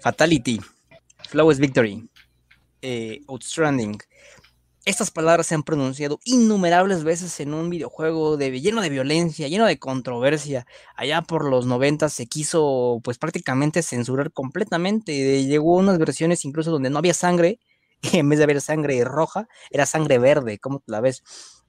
[0.00, 0.60] Fatality,
[1.28, 2.08] Flow is Victory,
[2.82, 3.98] eh, Outstanding.
[4.86, 9.66] Estas palabras se han pronunciado innumerables veces en un videojuego de, lleno de violencia, lleno
[9.66, 10.66] de controversia.
[10.96, 15.44] Allá por los 90 se quiso pues prácticamente censurar completamente.
[15.44, 17.60] Llegó unas versiones incluso donde no había sangre,
[18.00, 21.22] y en vez de haber sangre roja, era sangre verde, ¿cómo la ves?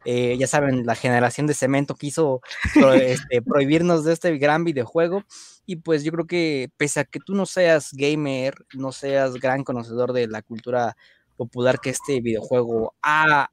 [0.05, 2.41] Eh, ya saben, la generación de cemento quiso
[3.01, 5.23] este, prohibirnos de este gran videojuego.
[5.65, 9.63] Y pues yo creo que pese a que tú no seas gamer, no seas gran
[9.63, 10.95] conocedor de la cultura
[11.37, 13.49] popular que este videojuego ha,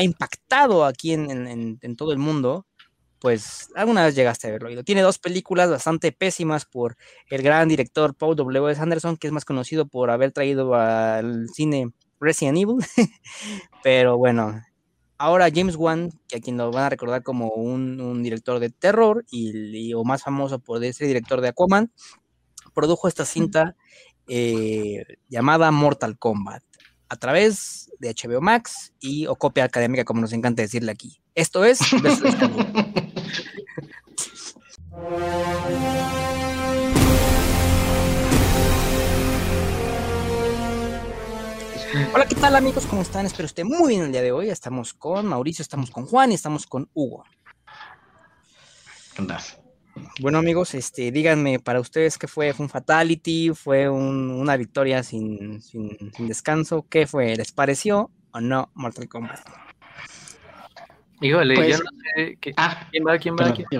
[0.00, 2.66] impactado aquí en, todo el mundo,
[3.20, 4.82] pues alguna vez llegaste a verlo.
[4.82, 6.96] Tiene dos películas bastante pésimas por
[7.30, 8.76] el gran director Paul W.
[8.76, 12.76] Anderson, que es más conocido por haber traído al cine Resident Evil.
[13.82, 14.60] Pero bueno,
[15.18, 19.24] ahora James Wan, que a quien lo van a recordar como un, director de terror
[19.30, 21.92] y, o más famoso por ser director de Aquaman,
[22.74, 23.76] produjo esta cinta
[24.26, 26.62] eh, llamada Mortal Kombat
[27.08, 31.20] a través de HBO Max y o copia académica, como nos encanta decirle aquí.
[31.34, 31.78] Esto es
[42.12, 42.86] Hola, ¿qué tal amigos?
[42.86, 43.24] ¿Cómo están?
[43.24, 44.50] Espero estén muy bien el día de hoy.
[44.50, 47.24] Estamos con Mauricio, estamos con Juan y estamos con Hugo.
[49.14, 49.38] ¿Qué onda?
[50.18, 55.60] Bueno amigos, este, díganme para ustedes qué fue, fue un fatality, fue una victoria sin,
[56.18, 57.36] descanso, ¿qué fue?
[57.36, 59.40] ¿Les pareció o no Mortal Kombat?
[61.20, 63.18] Híjole, pues, yo no sé Ah, ¿quién va?
[63.18, 63.52] ¿Quién va?
[63.52, 63.68] ¿Quién?
[63.70, 63.78] Tú,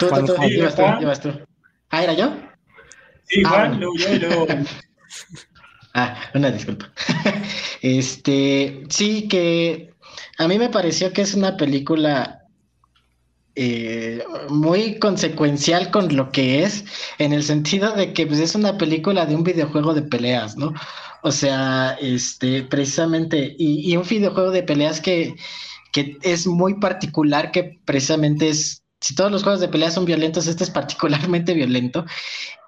[0.00, 1.46] tú, tú, tú, tú.
[1.90, 2.36] Ah, ¿era yo?
[3.22, 4.46] Sí, ah, Juan, luego yo y luego...
[5.98, 6.92] Ah, una disculpa.
[7.80, 9.94] este, sí, que
[10.36, 12.42] a mí me pareció que es una película
[13.54, 16.84] eh, muy consecuencial con lo que es,
[17.16, 20.74] en el sentido de que pues, es una película de un videojuego de peleas, ¿no?
[21.22, 25.34] O sea, este, precisamente, y, y un videojuego de peleas que,
[25.94, 30.46] que es muy particular, que precisamente es si todos los juegos de pelea son violentos,
[30.46, 32.04] este es particularmente violento.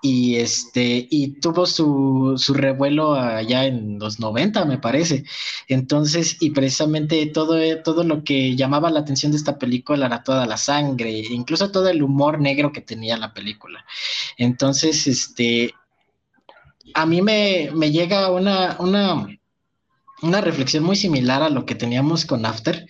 [0.01, 5.25] Y este, y tuvo su, su revuelo allá en los 90, me parece.
[5.67, 10.47] Entonces, y precisamente todo, todo lo que llamaba la atención de esta película era toda
[10.47, 13.85] la sangre, incluso todo el humor negro que tenía la película.
[14.37, 15.75] Entonces, este,
[16.95, 19.27] a mí me, me llega una, una,
[20.23, 22.87] una reflexión muy similar a lo que teníamos con After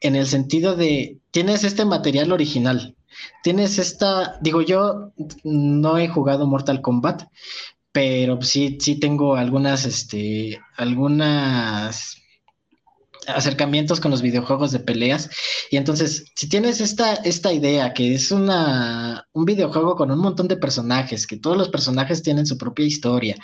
[0.00, 2.96] en el sentido de, tienes este material original,
[3.42, 5.12] tienes esta, digo yo,
[5.44, 7.24] no he jugado Mortal Kombat,
[7.92, 12.16] pero sí, sí tengo algunas, este, algunas
[13.26, 15.30] acercamientos con los videojuegos de peleas.
[15.70, 20.48] Y entonces, si tienes esta, esta idea que es una, un videojuego con un montón
[20.48, 23.36] de personajes, que todos los personajes tienen su propia historia,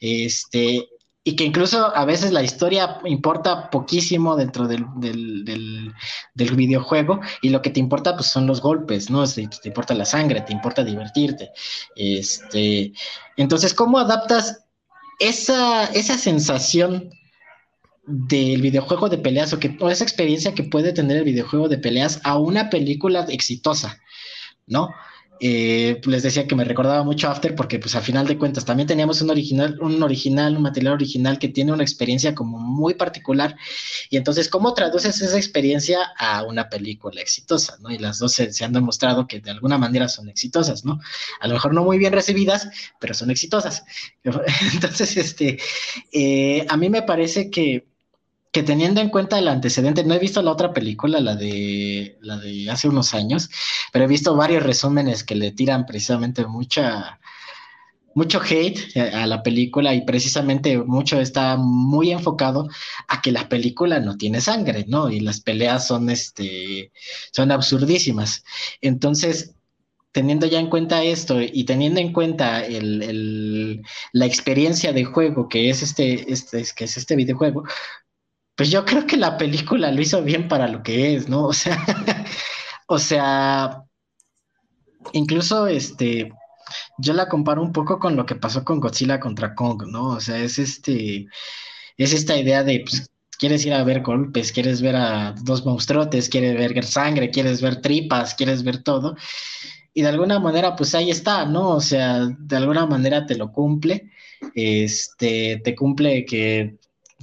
[0.00, 0.88] este,
[1.22, 4.86] y que incluso a veces la historia importa poquísimo dentro del,
[6.34, 9.26] videojuego y lo que te importa pues son los golpes, ¿no?
[9.26, 11.50] Te, te, importa la sangre, te importa divertirte.
[11.94, 12.92] Este,
[13.36, 14.64] entonces, ¿cómo adaptas
[15.18, 17.10] esa, esa sensación
[18.06, 21.78] del videojuego de peleas o, que, o esa experiencia que puede tener el videojuego de
[21.78, 24.00] peleas a una película exitosa,
[24.66, 24.88] ¿no?
[25.42, 28.86] Eh, les decía que me recordaba mucho After porque pues a final de cuentas también
[28.86, 33.56] teníamos un original, un original, un material original que tiene una experiencia como muy particular
[34.10, 37.90] y entonces cómo traduces esa experiencia a una película exitosa, ¿no?
[37.90, 41.00] Y las dos se, han demostrado que de alguna manera son exitosas, ¿no?
[41.40, 42.68] A lo mejor no muy bien recibidas,
[43.00, 43.84] pero son exitosas.
[44.22, 45.58] Entonces, este,
[46.12, 47.89] eh, a mí me parece que
[48.52, 52.36] que teniendo en cuenta el antecedente, no he visto la otra película, la de, la
[52.38, 53.48] de hace unos años,
[53.92, 57.20] pero he visto varios resúmenes que le tiran precisamente mucha,
[58.14, 62.68] mucho hate a la película y precisamente mucho está muy enfocado
[63.08, 65.10] a que la película no tiene sangre, ¿no?
[65.10, 66.92] Y las peleas son, este,
[67.32, 68.42] son absurdísimas.
[68.80, 69.54] Entonces,
[70.12, 73.82] teniendo ya en cuenta esto y teniendo en cuenta el, el,
[74.12, 77.62] la experiencia de juego que es este, este, que es este videojuego,
[78.60, 81.46] pues yo creo que la película lo hizo bien para lo que es, ¿no?
[81.48, 81.82] O sea,
[82.88, 83.84] o sea,
[85.14, 86.30] incluso este,
[86.98, 90.08] yo la comparo un poco con lo que pasó con Godzilla contra Kong, ¿no?
[90.08, 91.26] O sea, es este,
[91.96, 96.28] es esta idea de, pues, quieres ir a ver golpes, quieres ver a dos monstruotes,
[96.28, 99.16] quieres ver sangre, quieres ver tripas, quieres ver todo.
[99.94, 101.70] Y de alguna manera, pues ahí está, ¿no?
[101.70, 104.10] O sea, de alguna manera te lo cumple.
[104.54, 106.76] Este, te cumple que,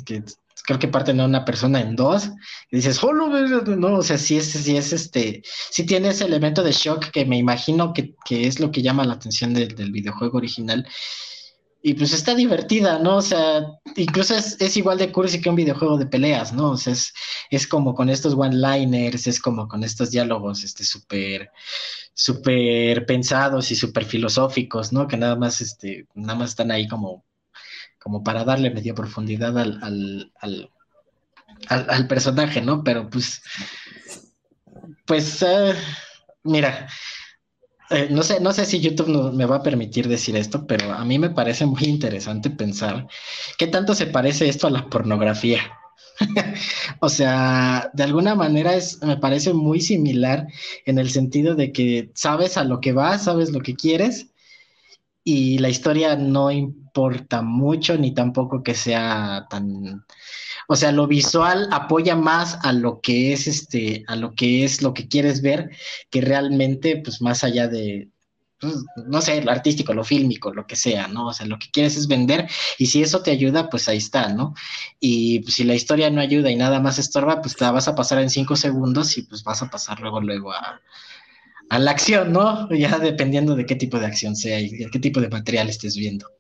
[0.04, 0.24] que
[0.68, 2.30] creo que parten a una persona en dos,
[2.70, 5.42] y dices, oh, no, no, o sea, sí es, sí es este,
[5.72, 9.14] sí tiene ese elemento de shock que me imagino que, es lo que llama la
[9.14, 10.86] atención del videojuego original.
[11.82, 13.18] y pues está divertida, ¿no?
[13.18, 13.62] O sea,
[13.96, 16.72] incluso es, igual de cursi que un videojuego de peleas, ¿no?
[16.72, 17.14] O sea, es,
[17.50, 21.52] es como con estos one-liners, es como con estos diálogos, este, súper,
[22.14, 25.08] súper pensados y súper filosóficos, ¿no?
[25.08, 27.27] Que nada más, este, nada más están ahí como,
[28.00, 30.72] como para darle media profundidad al, al, al,
[31.68, 32.84] al, personaje, ¿no?
[32.84, 33.42] Pero pues,
[35.06, 35.74] pues, uh,
[36.44, 36.88] mira,
[37.90, 41.06] eh, no, sé, no sé si YouTube me va a permitir decir esto, pero a
[41.06, 43.08] mí me parece muy interesante pensar
[43.58, 45.62] qué tanto se parece esto a la pornografía.
[47.00, 50.48] o sea, de alguna manera es, me parece muy similar
[50.86, 54.28] en el sentido de que sabes a lo que vas, sabes lo que quieres
[55.24, 56.87] y la historia no importa
[57.44, 60.04] mucho ni tampoco que sea tan
[60.68, 64.82] o sea, lo visual apoya más a lo que es este, a lo que es
[64.82, 65.72] lo que quieres ver,
[66.10, 68.10] que realmente, pues más allá de,
[68.60, 68.76] pues,
[69.08, 71.28] no sé, lo artístico, lo fílmico, lo que sea, ¿no?
[71.28, 74.30] O sea, lo que quieres es vender y si eso te ayuda, pues ahí está,
[74.34, 74.56] ¿no?
[75.00, 77.96] Y pues, si la historia no ayuda y nada más estorba, pues la vas a
[77.96, 80.52] pasar en cinco segundos y pues vas a pasar luego, luego
[81.70, 82.70] a la acción, ¿no?
[82.72, 85.96] Ya dependiendo de qué tipo de acción sea y de qué tipo de material estés
[85.96, 86.37] viendo.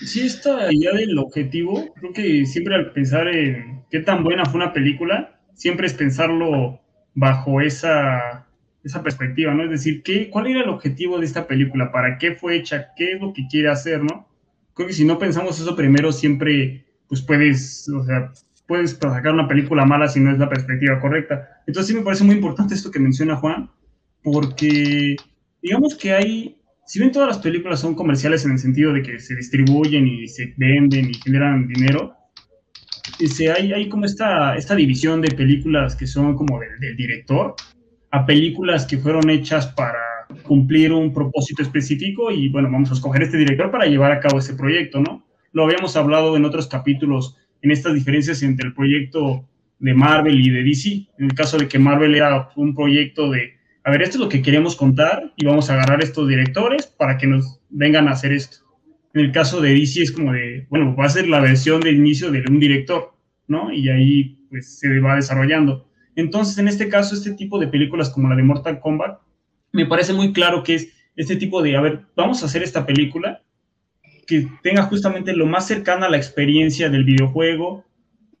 [0.00, 4.56] Sí, esta idea del objetivo, creo que siempre al pensar en qué tan buena fue
[4.56, 6.80] una película, siempre es pensarlo
[7.14, 8.46] bajo esa,
[8.82, 9.64] esa perspectiva, ¿no?
[9.64, 11.92] Es decir, ¿qué, ¿cuál era el objetivo de esta película?
[11.92, 12.88] ¿Para qué fue hecha?
[12.96, 14.28] ¿Qué es lo que quiere hacer, no?
[14.74, 18.32] Creo que si no pensamos eso primero, siempre, pues puedes, o sea,
[18.66, 21.62] puedes sacar una película mala si no es la perspectiva correcta.
[21.66, 23.70] Entonces sí me parece muy importante esto que menciona Juan,
[24.22, 25.16] porque
[25.62, 26.56] digamos que hay
[26.86, 30.28] si bien todas las películas son comerciales en el sentido de que se distribuyen y
[30.28, 32.14] se venden y generan dinero,
[33.18, 37.54] ese, hay, hay como esta, esta división de películas que son como del, director
[38.10, 39.98] a películas que fueron hechas para
[40.42, 44.38] cumplir un propósito específico y bueno, vamos a escoger este director para llevar a cabo
[44.38, 45.24] ese proyecto, ¿no?
[45.52, 49.44] Lo habíamos hablado en otros capítulos en estas diferencias entre el proyecto
[49.78, 51.06] de Marvel y de DC.
[51.18, 53.54] En el caso de que Marvel era un proyecto de
[53.84, 57.18] a ver, esto es lo que queremos contar y vamos a agarrar estos directores para
[57.18, 58.58] que nos vengan a hacer esto.
[59.12, 61.92] En el caso de DC es como de, bueno, va a ser la versión de
[61.92, 63.14] inicio de un director,
[63.46, 63.70] ¿no?
[63.70, 65.86] Y ahí pues se va desarrollando.
[66.16, 69.18] Entonces, en este caso, este tipo de películas como la de Mortal Kombat,
[69.72, 72.86] me parece muy claro que es este tipo de, a ver, vamos a hacer esta
[72.86, 73.42] película
[74.26, 77.84] que tenga justamente lo más cercana a la experiencia del videojuego,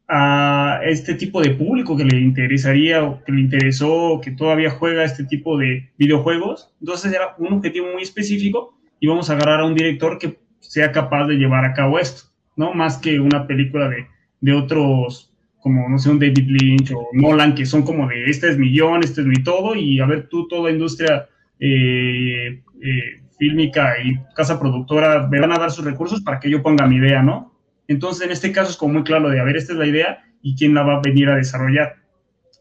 [0.08, 5.04] a este tipo de público que le interesaría o que le interesó, que todavía juega
[5.04, 6.74] este tipo de videojuegos.
[6.80, 10.92] Entonces era un objetivo muy específico y vamos a agarrar a un director que sea
[10.92, 12.24] capaz de llevar a cabo esto,
[12.56, 12.74] ¿no?
[12.74, 14.06] Más que una película de,
[14.40, 18.50] de otros, como, no sé, un David Lynch o Nolan, que son como de, este
[18.50, 21.28] es mi guion, este es mi todo, y a ver, tú, toda industria
[21.58, 26.62] eh, eh, fílmica y casa productora me van a dar sus recursos para que yo
[26.62, 27.53] ponga mi idea, ¿no?
[27.88, 30.24] Entonces, en este caso es como muy claro de, a ver, esta es la idea
[30.42, 31.96] y quién la va a venir a desarrollar.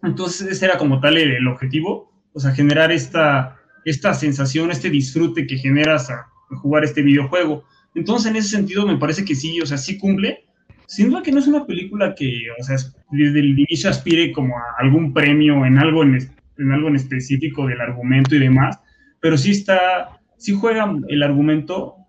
[0.02, 5.48] Entonces, ese era como tal el, objetivo, o sea, generar esta, esta sensación, este disfrute
[5.48, 6.28] que generas a,
[6.62, 7.64] jugar este videojuego.
[7.96, 10.46] Entonces, en ese sentido, me parece que sí, o sea, sí cumple,
[10.88, 12.76] siendo que no es una película que, o sea,
[13.12, 16.16] desde el inicio aspire como a algún premio en algo en,
[16.58, 18.80] en algo en específico del argumento y demás,
[19.20, 22.03] pero sí está, sí juega el argumento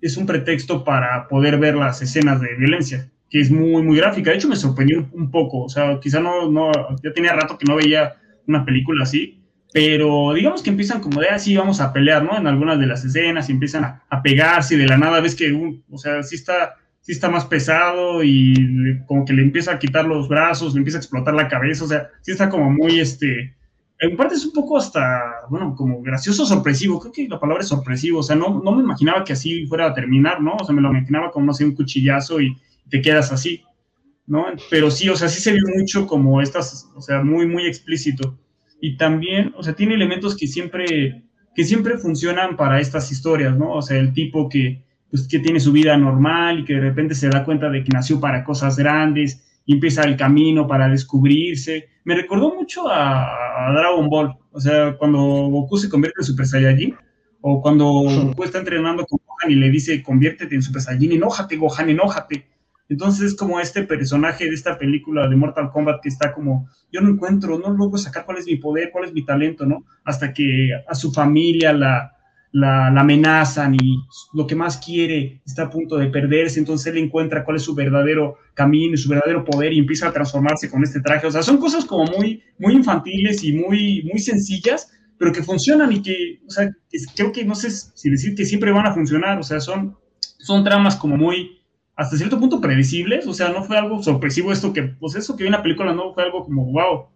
[0.00, 4.30] es un pretexto para poder ver las escenas de violencia, que es muy, muy gráfica.
[4.30, 5.64] De hecho, me sorprendió un poco.
[5.64, 6.70] O sea, quizá no, no,
[7.02, 8.14] ya tenía rato que no veía
[8.46, 9.38] una película así,
[9.72, 12.36] pero digamos que empiezan como de así, ah, vamos a pelear, ¿no?
[12.36, 15.52] En algunas de las escenas y empiezan a, pegarse y de la nada ves que,
[15.90, 20.06] o sea, sí está, sí está más pesado y como que le empieza a quitar
[20.06, 23.54] los brazos, le empieza a explotar la cabeza, o sea, sí está como muy, este,
[24.00, 27.00] en parte es un poco hasta, bueno, como gracioso, sorpresivo.
[27.00, 28.20] Creo que la palabra es sorpresivo.
[28.20, 30.54] O sea, no, no me imaginaba que así fuera a terminar, ¿no?
[30.54, 32.56] O sea, me lo imaginaba como, no sé, un cuchillazo y
[32.88, 33.62] te quedas así,
[34.26, 34.46] ¿no?
[34.70, 38.38] Pero sí, o sea, sí se vio mucho como estas, o sea, muy, muy explícito.
[38.80, 41.24] Y también, o sea, tiene elementos que siempre,
[41.54, 43.72] que siempre funcionan para estas historias, ¿no?
[43.72, 47.16] O sea, el tipo que, pues, que tiene su vida normal y que de repente
[47.16, 51.90] se da cuenta de que nació para cosas grandes y empieza el camino para descubrirse.
[52.04, 56.96] Me recordó mucho a, Dragon Ball, o sea, cuando Goku se convierte en Super Saiyajin,
[57.42, 61.58] o cuando Goku está entrenando con Gohan y le dice, conviértete en Super Saiyajin, enójate,
[61.58, 62.48] Gohan, enójate.
[62.88, 67.02] Entonces es como este personaje de esta película de Mortal Kombat que está como, yo
[67.02, 69.84] no encuentro, no logro sacar cuál es mi poder, cuál es mi talento, ¿no?
[70.02, 72.17] Hasta que a su familia la,
[72.52, 73.98] la, amenazan y
[74.32, 77.74] lo que más quiere está a punto de perderse, entonces él encuentra cuál es su
[77.74, 81.26] verdadero camino y su verdadero poder y empieza a transformarse con este traje.
[81.26, 85.92] O sea, son cosas como muy, muy infantiles y muy, muy sencillas, pero que funcionan
[85.92, 86.70] y que, o sea,
[87.14, 90.64] creo que no sé si decir que siempre van a funcionar, o sea, son, son
[90.64, 91.60] tramas como muy,
[91.96, 95.42] hasta cierto punto predecibles, o sea, no fue algo sorpresivo esto que, pues eso que
[95.42, 97.08] vi en la película no fue algo como wow,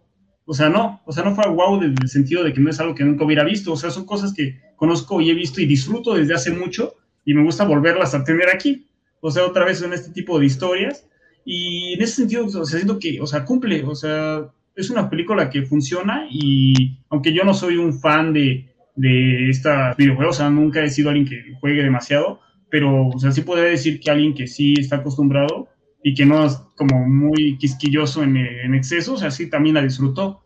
[0.45, 2.79] o sea, no, o sea, no fue wow desde el sentido de que no es
[2.79, 5.65] algo que nunca hubiera visto, o sea, son cosas que conozco y he visto y
[5.65, 6.95] disfruto desde hace mucho
[7.25, 8.87] y me gusta volverlas a tener aquí,
[9.21, 11.07] o sea, otra vez en este tipo de historias.
[11.45, 15.09] Y en ese sentido, o sea, siento que, o sea, cumple, o sea, es una
[15.09, 20.39] película que funciona y aunque yo no soy un fan de, de esta videojuegos, o
[20.39, 24.09] sea, nunca he sido alguien que juegue demasiado, pero, o sea, sí podría decir que
[24.09, 25.67] alguien que sí está acostumbrado
[26.03, 29.81] y que no es como muy quisquilloso en, en exceso, o sea, sí también la
[29.81, 30.43] disfrutó.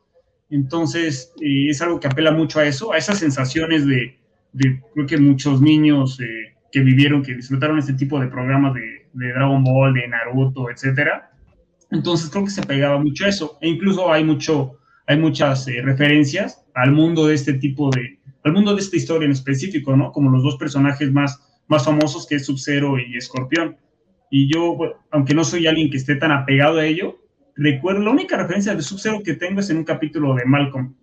[0.50, 4.18] Entonces, eh, es algo que apela mucho a eso, a esas sensaciones de,
[4.54, 9.64] creo que muchos niños eh, que vivieron, que disfrutaron este tipo de programas de, Dragon
[9.64, 11.32] Ball, de Naruto, etcétera,
[11.90, 13.58] entonces creo que se pegaba mucho a eso.
[13.62, 18.54] E incluso hay, mucho, hay muchas eh, referencias al mundo de este tipo de, al
[18.54, 20.12] mundo de esta historia en específico, ¿no?
[20.12, 23.78] Como los dos personajes más, más famosos que es Sub-Zero y Escorpión.
[24.29, 24.77] Y yo,
[25.12, 27.17] aunque no soy alguien que esté tan apegado a ello,
[27.55, 30.96] recuerdo, la única referencia de Sub-Zero que tengo es en un capítulo de Malcolm,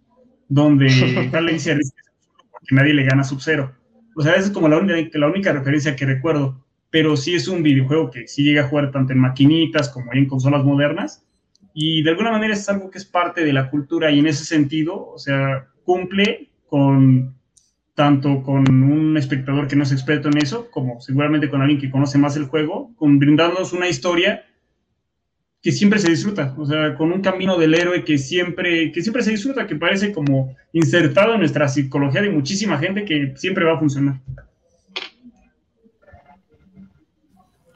[0.49, 0.87] donde
[1.33, 1.79] Harley dice
[2.51, 3.75] porque nadie le gana a Sub-Zero.
[4.17, 6.65] O sea, esa es como la única, la única referencia que recuerdo
[6.95, 10.29] pero sí es un videojuego que sí llega a jugar tanto en maquinitas como en
[10.29, 11.27] consolas modernas
[11.75, 14.45] y de alguna manera es algo que es parte de la cultura y en ese
[14.45, 17.35] sentido, o sea, cumple con
[17.95, 21.91] tanto con un espectador que no es experto en eso, como seguramente con alguien que
[21.91, 24.45] conoce más el juego, con brindándonos una historia
[25.63, 29.23] que siempre se disfruta, o sea, con un camino del héroe que siempre, que siempre
[29.23, 33.75] se disfruta, que parece como insertado en nuestra psicología de muchísima gente que siempre va
[33.75, 34.21] a funcionar.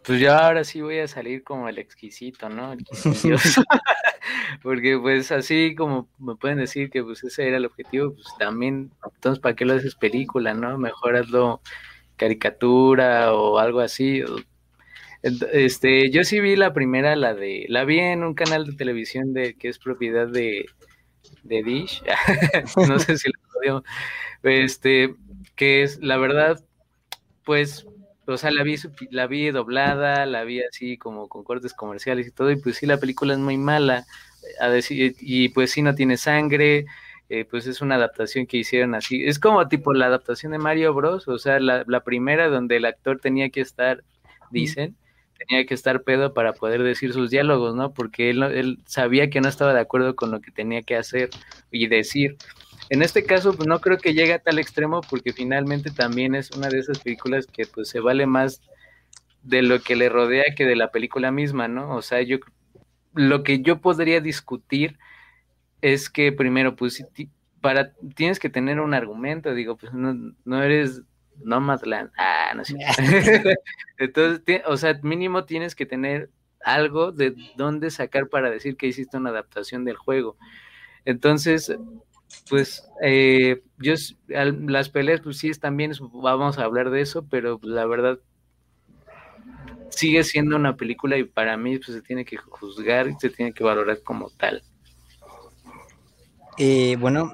[0.09, 2.73] Pues yo ahora sí voy a salir como el exquisito, ¿no?
[2.73, 2.79] El
[4.63, 8.91] Porque pues así como me pueden decir que pues ese era el objetivo, pues también,
[9.05, 10.79] entonces, ¿para qué lo haces película, no?
[10.79, 11.61] Mejor hazlo
[12.17, 14.23] caricatura o algo así.
[15.23, 19.35] Este, yo sí vi la primera, la de, la vi en un canal de televisión
[19.35, 20.65] de que es propiedad de,
[21.43, 22.03] de Dish,
[22.89, 23.85] no sé si lo
[24.43, 25.15] este,
[25.55, 26.65] que es, la verdad,
[27.45, 27.87] pues
[28.35, 28.77] o sea, la vi,
[29.11, 32.87] la vi doblada, la vi así como con cortes comerciales y todo, y pues sí,
[32.87, 34.05] la película es muy mala,
[34.61, 36.87] a decir, y pues sí no tiene sangre,
[37.31, 40.95] eh, pues es una adaptación que hicieron así, es como tipo la adaptación de Mario
[40.95, 44.05] Bros, o sea, la, primera donde el actor tenía que estar,
[44.51, 44.97] dicen,
[45.39, 47.95] tenía que estar pedo para poder decir sus diálogos, ¿no?
[47.95, 51.31] Porque él, él sabía que no estaba de acuerdo con lo que tenía que hacer
[51.71, 52.37] y decir.
[52.91, 56.51] En este caso, pues no creo que llegue a tal extremo porque finalmente también es
[56.53, 58.63] una de esas películas que pues se vale más
[59.43, 61.95] de lo que le rodea que de la película misma, ¿no?
[61.95, 62.39] O sea, yo
[63.15, 64.99] lo que yo podría discutir
[65.83, 67.05] es que primero, pues
[67.61, 70.15] para tienes que tener un argumento, digo, pues no,
[70.45, 71.03] no eres
[71.45, 72.77] Nomadland, ah, no sé.
[73.99, 76.31] Entonces, o sea, mínimo tienes que tener
[76.65, 80.37] algo de dónde sacar para decir que hiciste una adaptación del juego.
[81.05, 81.75] Entonces,
[82.49, 83.95] pues eh, yo
[84.29, 88.19] las peleas pues sí también vamos a hablar de eso pero la verdad
[89.91, 93.53] sigue siendo una película y para mí pues se tiene que juzgar y se tiene
[93.53, 94.63] que valorar como tal.
[96.59, 97.33] Eh, bueno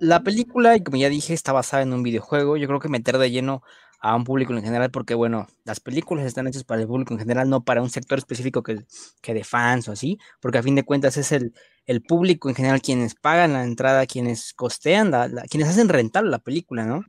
[0.00, 2.56] la película como ya dije está basada en un videojuego.
[2.56, 3.62] Yo creo que meter de lleno
[4.00, 7.18] a un público en general, porque bueno, las películas están hechas para el público en
[7.18, 8.84] general, no para un sector específico que,
[9.22, 11.54] que de fans o así, porque a fin de cuentas es el,
[11.86, 16.38] el público en general quienes pagan la entrada, quienes costean, la, quienes hacen rentar la
[16.38, 17.04] película, ¿no?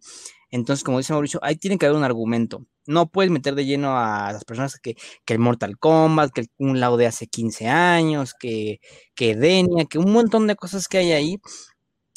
[0.50, 2.66] Entonces, como dice Mauricio, ahí tiene que haber un argumento.
[2.86, 6.80] No puedes meter de lleno a las personas que, que el Mortal Kombat, que un
[6.80, 8.80] lado de hace 15 años, que,
[9.16, 11.38] que Denia, que un montón de cosas que hay ahí.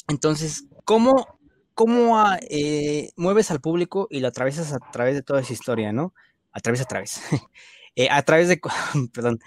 [0.07, 1.27] Entonces, ¿cómo
[1.73, 6.13] cómo eh, mueves al público y lo atraviesas a través de toda esa historia, ¿no?
[6.51, 7.21] A través, a través.
[7.97, 8.57] Eh, a través de,
[9.13, 9.39] perdón,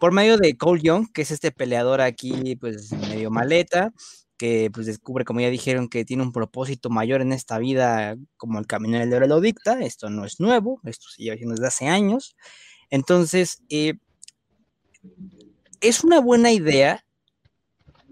[0.00, 3.92] por medio de Cole Young, que es este peleador aquí, pues medio maleta,
[4.38, 8.58] que pues descubre, como ya dijeron, que tiene un propósito mayor en esta vida, como
[8.58, 9.80] el camino del héroe lo dicta.
[9.80, 12.34] Esto no es nuevo, esto se lleva haciendo desde hace años.
[12.88, 13.98] Entonces, eh,
[15.82, 17.04] es una buena idea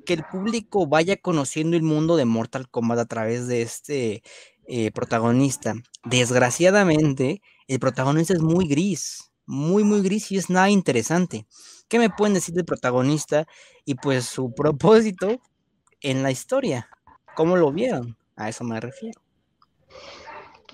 [0.04, 4.22] que el público vaya conociendo el mundo de Mortal Kombat a través de este
[4.66, 5.74] eh, protagonista.
[6.04, 11.46] Desgraciadamente, el protagonista es muy gris, muy, muy gris y es nada interesante.
[11.88, 13.46] ¿Qué me pueden decir del protagonista
[13.84, 15.40] y pues su propósito
[16.00, 16.88] en la historia?
[17.34, 18.16] ¿Cómo lo vieron?
[18.36, 19.20] A eso me refiero.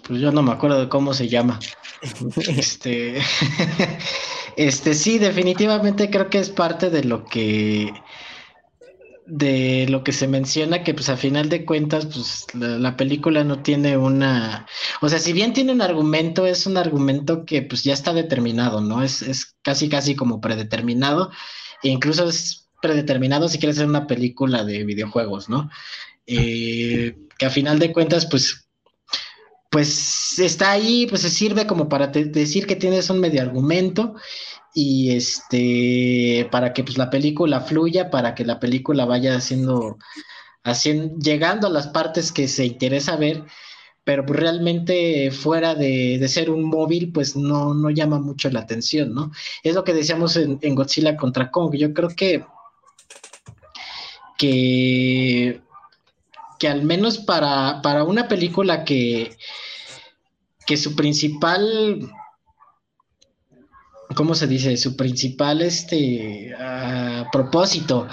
[0.06, 1.58] Pues yo no me acuerdo de cómo se llama.
[2.36, 3.22] este,
[4.56, 7.92] este sí, definitivamente creo que es parte de lo que
[9.26, 13.62] de lo que se menciona, que pues a final de cuentas, pues la, película no
[13.62, 14.66] tiene una,
[15.00, 18.80] o sea, si bien tiene un argumento, es un argumento que pues ya está determinado,
[18.80, 19.02] ¿no?
[19.02, 21.30] Es, es casi, casi como predeterminado,
[21.82, 25.70] e incluso es predeterminado si quieres hacer una película de videojuegos, ¿no?
[26.26, 28.68] Eh, que a final de cuentas, pues,
[29.70, 34.14] pues está ahí, pues se sirve como para decir que tienes un medio argumento
[34.74, 39.98] y este para que pues la película fluya, para que la película vaya haciendo,
[40.64, 43.44] haciendo llegando a las partes que se interesa ver,
[44.02, 49.14] pero pues realmente fuera de, ser un móvil, pues no, no llama mucho la atención,
[49.14, 49.30] ¿no?
[49.62, 51.74] Es lo que decíamos en, Godzilla contra Kong.
[51.76, 52.44] Yo creo que,
[54.36, 55.60] que,
[56.58, 59.36] que al menos para, para una película que,
[60.66, 62.10] que su principal
[64.14, 64.76] ¿cómo se dice?
[64.76, 68.08] Su principal este, ah, propósito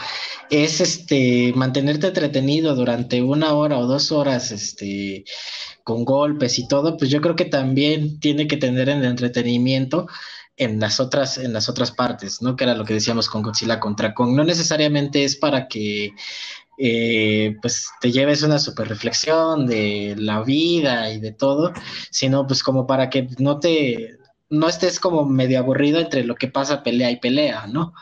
[0.49, 5.23] es este, mantenerte entretenido durante una hora o dos horas este,
[5.83, 10.07] con golpes y todo, pues yo creo que también tiene que tener el entretenimiento
[10.57, 12.55] en las otras, en las otras partes, ¿no?
[12.55, 14.35] Que era lo que decíamos con Godzilla contra Kong.
[14.35, 16.13] No necesariamente es para que
[16.77, 21.73] eh, pues te lleves una super reflexión de la vida y de todo,
[22.09, 24.17] sino pues como para que no te,
[24.51, 27.93] no estés como medio aburrido entre lo que pasa pelea y pelea, ¿no?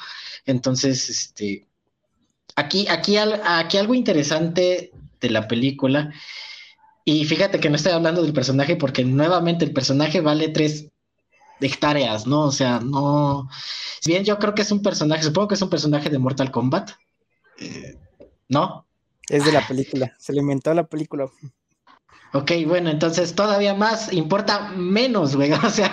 [0.46, 1.68] Entonces, este,
[2.56, 4.92] aquí, aquí, aquí algo interesante
[5.22, 6.12] de la película,
[7.06, 10.88] y fíjate que no estoy hablando del personaje porque nuevamente el personaje vale tres
[11.60, 12.42] hectáreas, ¿no?
[12.42, 13.50] O sea, no,
[14.00, 16.52] si bien yo creo que es un personaje, supongo que es un personaje de Mortal
[16.52, 16.92] Kombat,
[17.60, 17.96] eh,
[18.48, 18.86] ¿no?
[19.28, 21.30] Es de la película, se le inventó la película.
[22.32, 25.52] Ok, bueno, entonces todavía más importa menos, güey.
[25.66, 25.92] O sea,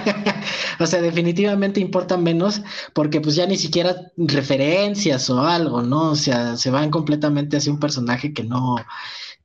[0.78, 2.62] o sea, definitivamente importa menos
[2.92, 6.10] porque pues ya ni siquiera referencias o algo, ¿no?
[6.10, 8.76] O sea, se van completamente hacia un personaje que no,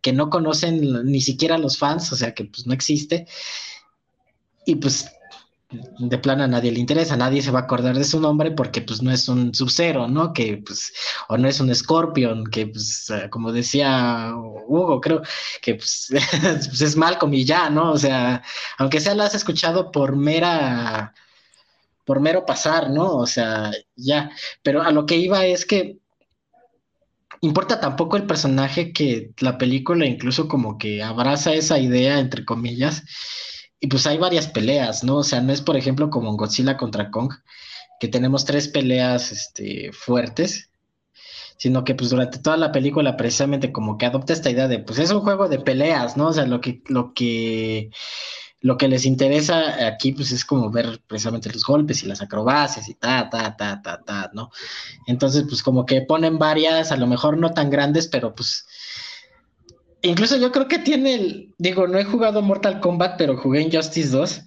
[0.01, 3.25] que no conocen ni siquiera los fans, o sea, que pues no existe.
[4.65, 5.09] Y pues
[5.71, 8.81] de plano a nadie le interesa, nadie se va a acordar de su nombre porque
[8.81, 9.69] pues no es un sub
[10.09, 10.33] ¿no?
[10.33, 10.93] Que pues,
[11.29, 15.21] o no es un Scorpion, que pues, eh, como decía Hugo, creo
[15.61, 16.09] que pues,
[16.41, 17.91] pues, es Malcolm y ya, ¿no?
[17.91, 18.43] O sea,
[18.77, 21.13] aunque sea lo has escuchado por mera,
[22.05, 23.15] por mero pasar, ¿no?
[23.15, 24.31] O sea, ya,
[24.63, 25.99] pero a lo que iba es que
[27.41, 33.03] importa tampoco el personaje que la película incluso como que abraza esa idea, entre comillas,
[33.81, 35.17] y pues hay varias peleas, ¿no?
[35.17, 37.33] O sea, no es por ejemplo como en Godzilla contra Kong,
[37.99, 40.69] que tenemos tres peleas este, fuertes,
[41.57, 44.99] sino que pues durante toda la película precisamente como que adopta esta idea de pues
[44.99, 46.27] es un juego de peleas, ¿no?
[46.27, 47.89] O sea, lo que, lo que,
[48.59, 52.87] lo que les interesa aquí pues es como ver precisamente los golpes y las acrobacias
[52.87, 54.51] y ta, ta, ta, ta, ta, ¿no?
[55.07, 58.67] Entonces pues como que ponen varias, a lo mejor no tan grandes, pero pues
[60.03, 63.71] Incluso yo creo que tiene el, digo, no he jugado Mortal Kombat, pero jugué en
[63.71, 64.41] Justice 2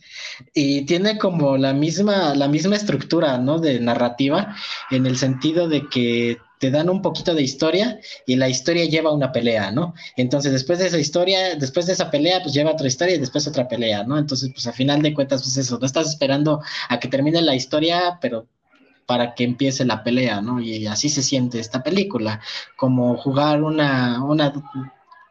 [0.53, 3.61] y tiene como la misma, la misma estructura, ¿no?
[3.61, 4.57] De narrativa,
[4.91, 9.13] en el sentido de que te dan un poquito de historia y la historia lleva
[9.13, 9.95] una pelea, ¿no?
[10.17, 13.47] Entonces, después de esa historia, después de esa pelea, pues lleva otra historia y después
[13.47, 14.19] otra pelea, ¿no?
[14.19, 17.55] Entonces, pues a final de cuentas, pues eso, no estás esperando a que termine la
[17.55, 18.49] historia, pero
[19.07, 20.61] para que empiece la pelea, ¿no?
[20.61, 22.41] Y así se siente esta película,
[22.77, 24.53] como jugar una, una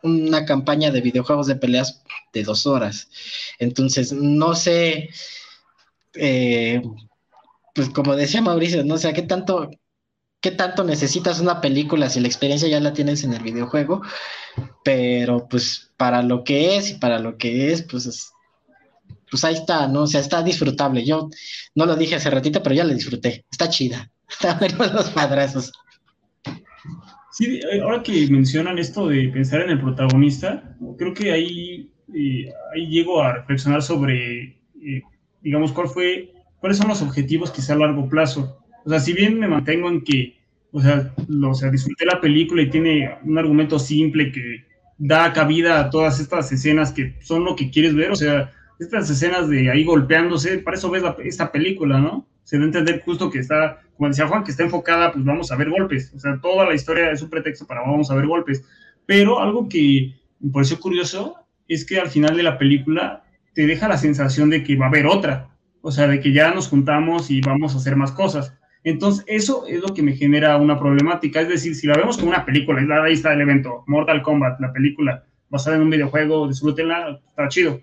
[0.03, 3.09] una campaña de videojuegos de peleas de dos horas.
[3.59, 5.09] Entonces, no sé,
[6.15, 6.81] eh,
[7.73, 9.71] pues como decía Mauricio, no sé, ¿qué tanto,
[10.41, 14.01] qué tanto necesitas una película si la experiencia ya la tienes en el videojuego?
[14.83, 18.33] Pero pues para lo que es y para lo que es, pues
[19.33, 20.03] pues ahí está, ¿no?
[20.03, 21.03] O sea, está disfrutable.
[21.03, 21.27] Yo
[21.73, 23.45] no lo dije hace ratito, pero ya la disfruté.
[23.51, 24.11] Está chida.
[24.29, 25.71] Está bueno los madrazos.
[27.33, 32.53] Sí, eh, ahora que mencionan esto de pensar en el protagonista, creo que ahí, eh,
[32.71, 35.01] ahí llego a reflexionar sobre, eh,
[35.41, 38.59] digamos, cuál fue, cuáles son los objetivos quizá a largo plazo.
[38.85, 40.37] O sea, si bien me mantengo en que,
[40.71, 41.11] o sea,
[41.43, 44.65] o sea, disfruté la película y tiene un argumento simple que
[44.99, 49.09] da cabida a todas estas escenas que son lo que quieres ver, o sea, estas
[49.09, 52.27] escenas de ahí golpeándose, para eso ves esta película, ¿no?
[52.43, 55.55] Se debe entender justo que está como decía Juan, que está enfocada, pues vamos a
[55.55, 56.11] ver golpes.
[56.15, 58.65] O sea, toda la historia es un pretexto para vamos a ver golpes.
[59.05, 61.35] Pero algo que me pareció curioso
[61.67, 64.89] es que al final de la película te deja la sensación de que va a
[64.89, 65.49] haber otra.
[65.81, 68.57] O sea, de que ya nos juntamos y vamos a hacer más cosas.
[68.83, 71.41] Entonces, eso es lo que me genera una problemática.
[71.41, 74.73] Es decir, si la vemos como una película, ahí está el evento, Mortal Kombat, la
[74.73, 77.79] película basada en un videojuego, disfrútenla, está chido.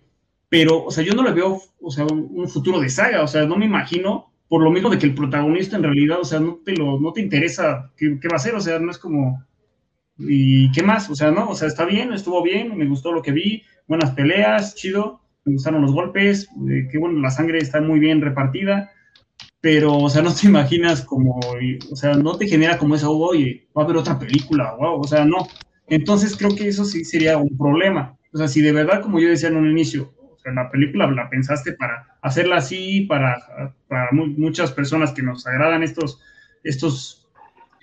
[0.48, 3.22] Pero, o sea, yo no le veo, o sea, un futuro de saga.
[3.22, 6.24] O sea, no me imagino por lo mismo de que el protagonista en realidad, o
[6.24, 8.98] sea, no te, lo, no te interesa qué, va a hacer, o sea, no es
[8.98, 9.46] como,
[10.18, 11.08] ¿Y qué más?
[11.08, 14.10] O sea, no, o sea, está bien, estuvo bien, me gustó lo que vi, buenas
[14.10, 18.90] peleas, chido, me gustaron los golpes, eh, que bueno, la sangre está muy bien repartida,
[19.60, 23.68] pero, o sea, no te imaginas como, o sea, no te genera como eso, oye,
[23.74, 25.46] va a haber otra película, wow, o sea, no.
[25.86, 28.18] Entonces creo que eso sí sería un problema.
[28.32, 31.28] O sea, si de verdad, como yo decía en un inicio, sea, la película la
[31.28, 36.20] pensaste para hacerla así, para, para muchas personas que nos agradan estos,
[36.64, 37.28] estos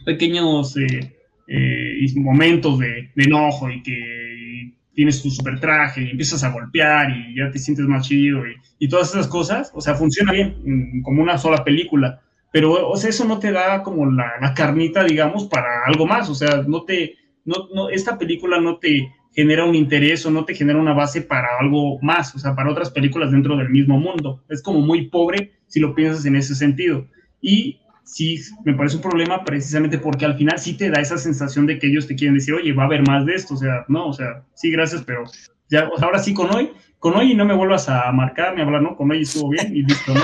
[0.05, 1.15] pequeños eh,
[1.47, 7.35] eh, momentos de, enojo y que tienes tu super traje y empiezas a golpear y
[7.35, 8.41] ya te sientes más chido
[8.79, 12.95] y, todas esas cosas, o sea, funciona bien mm, como una sola película, pero o
[12.95, 16.63] sea, eso no te da como la, la carnita, digamos, para algo más, o sea,
[16.67, 17.15] no te,
[17.45, 21.21] no, no, esta película no te genera un interés o no te genera una base
[21.21, 24.43] para algo más, o sea, para otras películas dentro del mismo mundo.
[24.49, 27.05] Es como muy pobre si lo piensas en ese sentido.
[27.39, 31.67] Y sí, me parece un problema precisamente porque al final sí te da esa sensación
[31.67, 33.85] de que ellos te quieren decir, oye, va a haber más de esto, o sea,
[33.87, 35.23] no, o sea, sí, gracias, pero
[35.69, 38.95] ya, ahora sí con hoy, con hoy no me vuelvas a marcar ni hablar, ¿no?
[38.95, 40.21] Con hoy estuvo bien y listo, ¿no?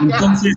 [0.00, 0.54] Entonces,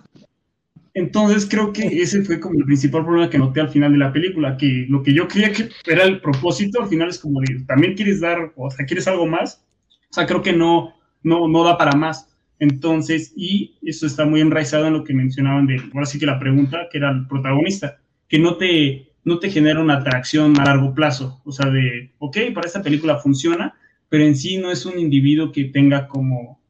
[0.98, 4.12] entonces creo que ese fue como el principal problema que noté al final de la
[4.12, 7.94] película, que lo que yo creía que era el propósito, al final es como, también
[7.94, 9.64] quieres dar, o sea, quieres algo más,
[10.10, 12.28] o sea, creo que no, no, no da para más.
[12.58, 16.40] Entonces, y eso está muy enraizado en lo que mencionaban de, ahora sí que la
[16.40, 20.94] pregunta, que era el protagonista, que no te, no te genera una atracción a largo
[20.94, 23.74] plazo, o sea, de, ok, para esta película funciona,
[24.08, 26.60] pero en sí no es un individuo que tenga como,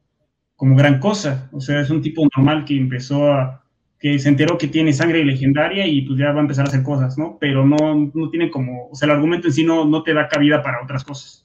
[0.55, 3.58] como gran cosa, o sea, es un tipo normal que empezó a
[3.99, 6.83] que se enteró que tiene sangre legendaria y pues ya va a empezar a hacer
[6.83, 7.37] cosas, ¿no?
[7.39, 10.29] Pero no, no tiene como, o sea, el argumento en sí no, no te da
[10.29, 11.43] cabida para otras cosas.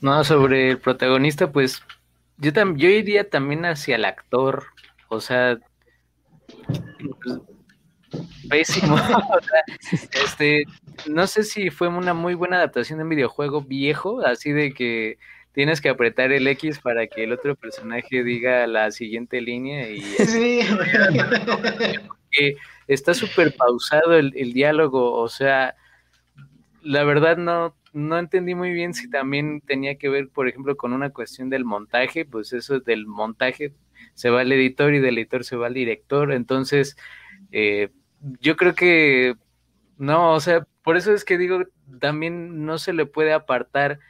[0.00, 1.82] No, sobre el protagonista, pues
[2.38, 4.64] yo, yo iría también hacia el actor,
[5.08, 5.58] o sea,
[7.20, 7.40] pues,
[8.48, 8.96] pésimo.
[10.24, 10.64] este,
[11.08, 15.18] no sé si fue una muy buena adaptación de un videojuego viejo, así de que
[15.52, 20.00] tienes que apretar el X para que el otro personaje diga la siguiente línea y
[20.26, 20.60] sí.
[22.88, 25.76] está súper pausado el, diálogo, o sea,
[26.82, 30.92] la verdad no, no entendí muy bien si también tenía que ver, por ejemplo, con
[30.92, 33.74] una cuestión del montaje, pues eso del montaje
[34.14, 36.96] se va al editor y del editor se va al director, entonces
[37.52, 37.90] eh,
[38.40, 39.34] yo creo que
[39.98, 41.62] no, o sea, por eso es que digo,
[42.00, 44.00] también no se le puede apartar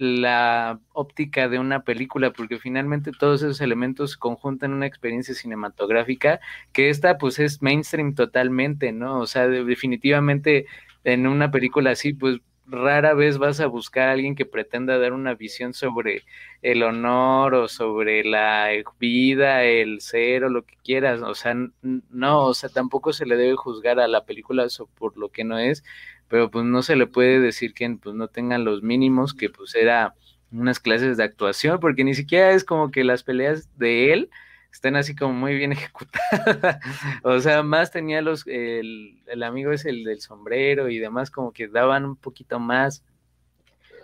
[0.00, 6.40] la óptica de una película, porque finalmente todos esos elementos conjuntan una experiencia cinematográfica
[6.72, 9.20] que esta pues es mainstream totalmente, ¿no?
[9.20, 10.64] O sea, definitivamente
[11.04, 15.12] en una película así, pues rara vez vas a buscar a alguien que pretenda dar
[15.12, 16.22] una visión sobre
[16.62, 22.46] el honor o sobre la vida, el ser o lo que quieras, o sea, no,
[22.46, 25.84] o sea, tampoco se le debe juzgar a la película por lo que no es,
[26.30, 29.74] pero pues no se le puede decir que pues no tengan los mínimos que pues
[29.74, 30.14] era
[30.52, 34.30] unas clases de actuación, porque ni siquiera es como que las peleas de él
[34.72, 36.78] están así como muy bien ejecutadas.
[37.24, 41.52] o sea, más tenía los, el, el amigo es el del sombrero y demás, como
[41.52, 43.04] que daban un poquito más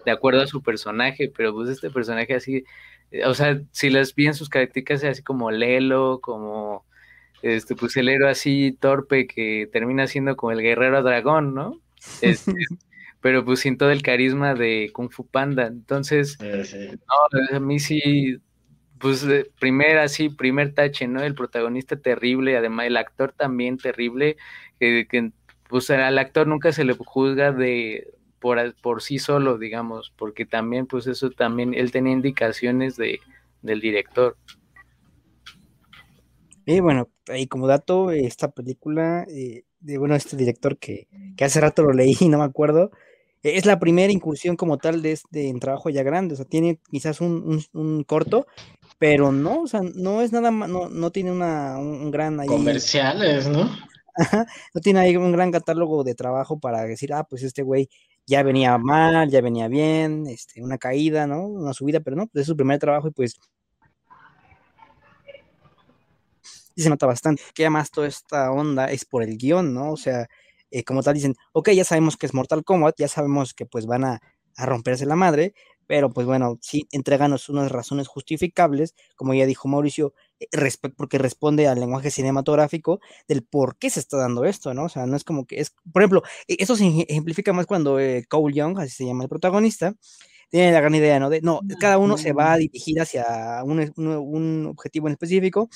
[0.04, 2.64] de acuerdo a su personaje, pero pues este personaje así,
[3.24, 6.84] o sea, si las vi en sus características así como Lelo, como
[7.42, 11.80] este, pues el héroe así torpe que termina siendo como el guerrero dragón, ¿no?
[12.20, 12.52] Este,
[13.20, 15.66] pero pues sin todo el carisma de Kung Fu Panda.
[15.66, 16.38] Entonces,
[17.52, 18.38] a mí sí,
[18.98, 19.26] pues
[19.58, 21.22] primer así, primer tache, ¿no?
[21.22, 24.36] El protagonista terrible, además el actor también terrible,
[24.78, 25.32] que
[25.68, 30.86] pues al actor nunca se le juzga de por, por sí solo, digamos, porque también,
[30.86, 33.20] pues eso también, él tenía indicaciones de,
[33.62, 34.36] del director.
[36.64, 41.06] Y bueno, ahí como dato, esta película eh, de bueno, este director que,
[41.40, 42.90] hace rato lo leí y no me acuerdo,
[43.42, 46.80] es la primera incursión como tal de este en trabajo ya grande, o sea, tiene
[46.90, 48.46] quizás un, corto,
[48.98, 52.44] pero no, o sea, no es nada más, no, no tiene una, un, gran...
[52.46, 53.70] Comerciales, ¿no?
[54.74, 57.88] no tiene ahí un gran catálogo de trabajo para decir, ah, pues este güey
[58.26, 61.46] ya venía mal, ya venía bien, este, una caída, ¿no?
[61.46, 63.36] Una subida, pero no, pues es su primer trabajo y pues
[66.76, 67.42] y se nota bastante.
[67.54, 69.92] Que además toda esta onda es por el guion, ¿no?
[69.92, 70.28] O sea,
[70.70, 73.86] eh, como tal dicen, ok, ya sabemos que es Mortal Kombat, ya sabemos que pues
[73.86, 74.20] van a,
[74.58, 75.52] romperse la madre,
[75.86, 80.46] pero pues bueno, sí, entreganos unas razones justificables, como ya dijo Mauricio, eh,
[80.96, 84.84] porque responde al lenguaje cinematográfico del por qué se está dando esto, ¿no?
[84.84, 88.00] O sea, no es como que es, por ejemplo, e, eso se ejemplifica más cuando
[88.00, 89.94] eh, Cole Young, así se llama el protagonista,
[90.48, 91.28] tiene la gran idea, ¿no?
[91.28, 93.24] De, no, cada uno se va a dirigir hacia
[93.64, 95.68] un, un, objetivo en específico,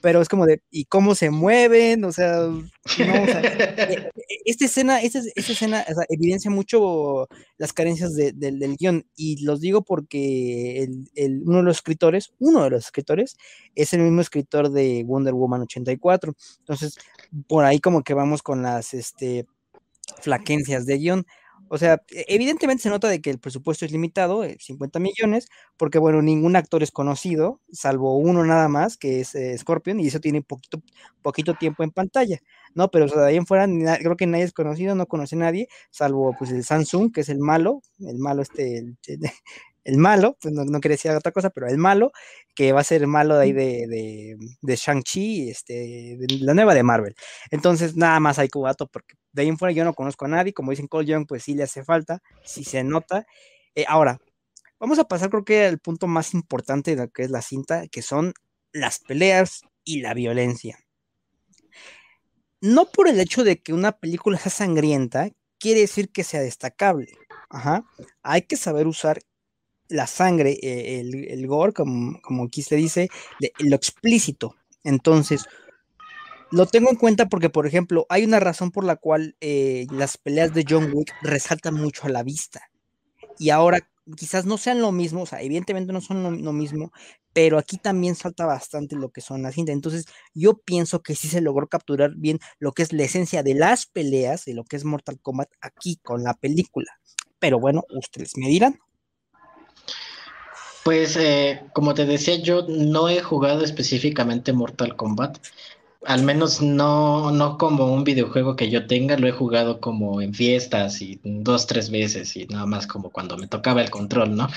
[0.00, 2.04] pero es como de, ¿y cómo se mueven?
[2.04, 4.10] O sea, no, o sea eh,
[4.44, 9.82] esta escena, esta, esta escena evidencia mucho las carencias de, del guion, y los digo
[9.82, 13.36] porque el, el, uno de los escritores, uno de los escritores,
[13.74, 16.96] es el mismo escritor de Wonder Woman 84, entonces,
[17.48, 19.46] por ahí como que vamos con las, este,
[20.20, 21.26] flaquencias de guion.
[21.74, 25.48] O sea, e, evidentemente se nota de que el presupuesto es limitado, 50 eh, millones,
[25.78, 30.08] porque bueno, ningún actor es conocido, salvo uno nada más, que es eh, Scorpion, y
[30.08, 30.82] eso tiene poquito,
[31.22, 32.40] poquito tiempo en pantalla,
[32.74, 32.90] ¿no?
[32.90, 33.66] Pero de ahí en fuera
[33.98, 37.30] creo que nadie es conocido, no conoce a nadie, salvo pues el Samsung, que es
[37.30, 38.84] el malo, el malo este,
[39.84, 42.12] el malo, pues no, no quería decir otra cosa, pero el malo,
[42.54, 46.74] que va a ser el malo de ahí de, de, Shang-Chi, este, de la nueva
[46.74, 47.14] de Marvel.
[47.50, 50.52] Entonces, nada más hay cubato, porque de ahí en fuera yo no conozco a nadie,
[50.52, 53.26] como dicen Cole Young, pues sí le hace falta, sí se nota.
[53.74, 54.18] Eh, ahora,
[54.78, 57.88] vamos a pasar creo que al punto más importante de lo que es la cinta,
[57.88, 58.34] que son
[58.72, 60.78] las peleas y la violencia.
[62.60, 67.12] No por el hecho de que una película sea sangrienta, quiere decir que sea destacable.
[67.48, 67.84] Ajá.
[68.22, 69.20] Hay que saber usar
[69.88, 73.08] la sangre, eh, el, gore, como, como aquí se dice,
[73.58, 74.56] lo explícito.
[74.84, 75.46] Entonces,
[76.52, 80.18] lo tengo en cuenta porque, por ejemplo, hay una razón por la cual eh, las
[80.18, 82.70] peleas de John Wick resaltan mucho a la vista.
[83.38, 86.92] Y ahora quizás no sean lo mismo, o sea, evidentemente no son lo, mismo,
[87.32, 89.72] pero aquí también salta bastante lo que son las cintas.
[89.72, 93.54] Entonces, yo pienso que sí se logró capturar bien lo que es la esencia de
[93.54, 96.90] las peleas, de lo que es Mortal Kombat aquí con la película.
[97.38, 98.78] Pero bueno, ustedes me dirán.
[100.84, 105.38] Pues eh, como te decía, yo no he jugado específicamente Mortal Kombat.
[106.04, 110.34] Al menos no, no como un videojuego que yo tenga, lo he jugado como en
[110.34, 114.48] fiestas y dos, tres veces y nada más como cuando me tocaba el control, ¿no?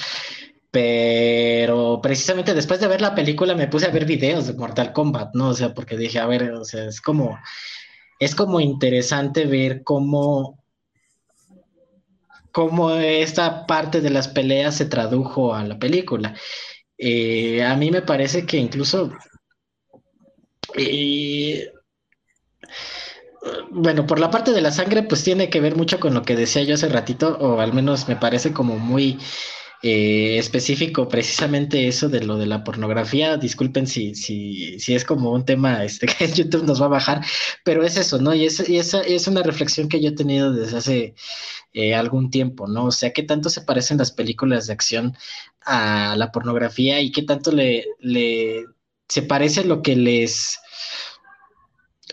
[0.71, 5.35] Pero precisamente después de ver la película me puse a ver videos de Mortal Kombat,
[5.35, 5.49] ¿no?
[5.49, 7.37] O sea, porque dije, a ver, o sea, es como,
[8.19, 10.65] es como interesante ver cómo
[12.55, 16.33] cómo esta parte de las peleas se tradujo a la película.
[16.97, 19.11] Eh, a mí me parece que incluso...
[20.77, 21.71] Eh,
[23.71, 26.35] bueno, por la parte de la sangre, pues tiene que ver mucho con lo que
[26.35, 29.19] decía yo hace ratito, o al menos me parece como muy
[29.83, 33.37] eh, específico precisamente eso de lo de la pornografía.
[33.37, 37.25] Disculpen si, si, si es como un tema este, que YouTube nos va a bajar,
[37.63, 38.33] pero es eso, ¿no?
[38.33, 41.15] Y, es, y esa es una reflexión que yo he tenido desde hace
[41.73, 42.85] eh, algún tiempo, ¿no?
[42.85, 45.15] O sea, qué tanto se parecen las películas de acción
[45.61, 48.65] a la pornografía y qué tanto le, le
[49.07, 50.59] se parece lo que les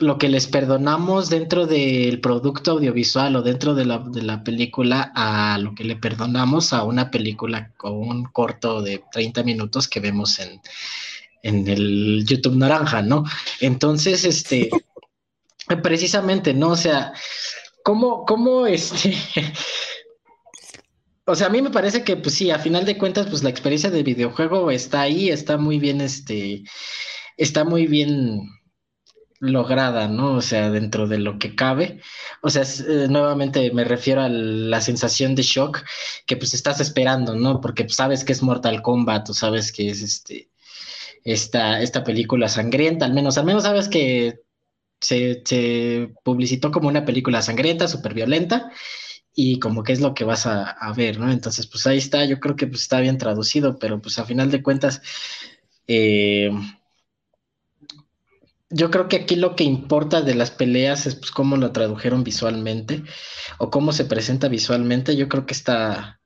[0.00, 5.12] lo que les perdonamos dentro del producto audiovisual o dentro de la, de la, película
[5.14, 10.00] a lo que le perdonamos a una película con un corto de 30 minutos que
[10.00, 10.60] vemos en,
[11.42, 13.24] en el YouTube naranja, ¿no?
[13.60, 14.70] Entonces, este,
[15.82, 16.70] precisamente, ¿no?
[16.70, 17.12] O sea,
[17.82, 19.16] ¿Cómo, cómo este...
[21.24, 23.50] o sea, a mí me parece que, pues sí, a final de cuentas, pues la
[23.50, 26.62] experiencia de videojuego está ahí, está muy bien, este,
[27.36, 28.48] está muy bien
[29.42, 30.34] lograda, ¿no?
[30.36, 32.00] O sea, dentro de lo que cabe.
[32.42, 35.82] O sea, eh, nuevamente me refiero a la sensación de shock
[36.26, 37.60] que pues estás esperando, ¿no?
[37.60, 40.48] Porque pues, sabes que es Mortal Kombat, tú sabes que es este,
[41.24, 44.42] esta, esta película sangrienta, al menos, al menos sabes que
[45.00, 48.70] se, publicitó como una película sangrienta, súper violenta,
[49.34, 51.30] y como que es lo que vas a, ver, ¿no?
[51.32, 54.50] Entonces, pues ahí está, yo creo que pues, está bien traducido, pero pues a final
[54.50, 55.02] de cuentas,
[55.88, 56.50] eh,
[58.72, 62.24] yo creo que aquí lo que importa de las peleas es pues cómo lo tradujeron
[62.24, 63.02] visualmente
[63.58, 65.16] o cómo se presenta visualmente.
[65.16, 66.20] Yo creo que está,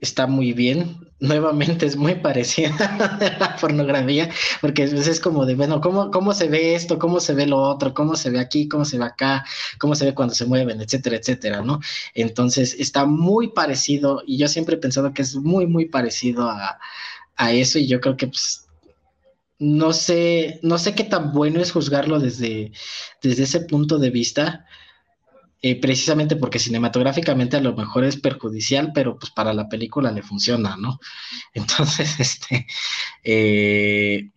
[0.00, 1.00] está muy bien.
[1.18, 4.28] Nuevamente es muy parecida a la pornografía,
[4.60, 6.98] porque es como de, bueno, ¿cómo, ¿cómo se ve esto?
[6.98, 7.94] ¿Cómo se ve lo otro?
[7.94, 8.68] ¿Cómo se ve aquí?
[8.68, 9.42] ¿Cómo se ve acá?
[9.78, 10.82] ¿Cómo se ve cuando se mueven?
[10.82, 11.80] Etcétera, etcétera, ¿no?
[12.12, 16.78] Entonces está muy parecido y yo siempre he pensado que es muy, muy parecido a,
[17.36, 18.65] a eso y yo creo que pues
[19.58, 22.72] no sé, no sé qué tan bueno es juzgarlo desde,
[23.22, 24.66] desde ese punto de vista,
[25.62, 30.22] eh, precisamente porque cinematográficamente a lo mejor es perjudicial, pero pues para la película le
[30.22, 31.00] funciona, ¿no?
[31.54, 32.66] Entonces, este,
[33.24, 34.30] eh,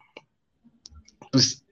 [1.31, 1.63] pues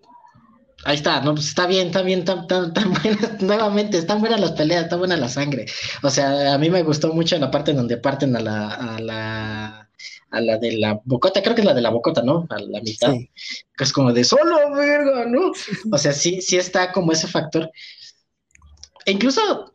[0.86, 1.34] ahí está, ¿no?
[1.34, 2.94] Pues está bien, está bien, tan, tan, tan
[3.42, 5.66] nuevamente, están buenas las peleas, está buena la sangre.
[6.04, 9.87] O sea, a mí me gustó mucho la parte donde parten a la,
[10.30, 12.48] a la de la bocota, creo que es la de la bocota, ¿no?
[12.50, 13.13] A la mitad.
[13.13, 15.52] Que es como de solo, verga, ¿no?
[15.92, 17.72] O sea, sí, sí está como ese factor
[19.08, 19.74] e incluso,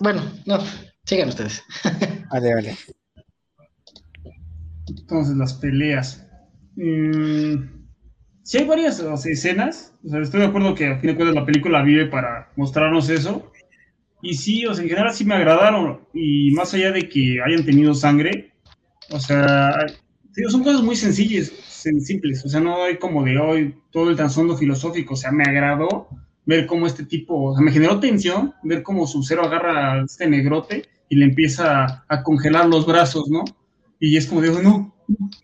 [0.00, 0.58] bueno, no,
[1.04, 1.62] sigan ustedes.
[2.32, 2.76] Vale, vale.
[4.88, 6.26] Entonces, las peleas.
[6.74, 7.84] Mm,
[8.42, 9.94] sí hay varias escenas.
[10.04, 13.08] O sea, estoy de acuerdo que a fin de cuentas la película vive para mostrarnos
[13.08, 13.52] eso.
[14.20, 16.08] Y sí, o sea, en general sí me agradaron.
[16.12, 18.52] Y más allá de que hayan tenido sangre,
[19.10, 19.86] o sea,
[20.48, 21.52] son cosas muy sencillas,
[22.00, 22.44] simples.
[22.44, 25.14] O sea, no hay como de hoy todo el trasfondo filosófico.
[25.14, 26.08] O sea, me agradó
[26.44, 30.04] ver cómo este tipo, o sea, me generó tensión ver cómo su cero agarra a
[30.04, 33.44] este negrote y le empieza a congelar los brazos, ¿no?
[33.98, 34.94] Y es como digo, no,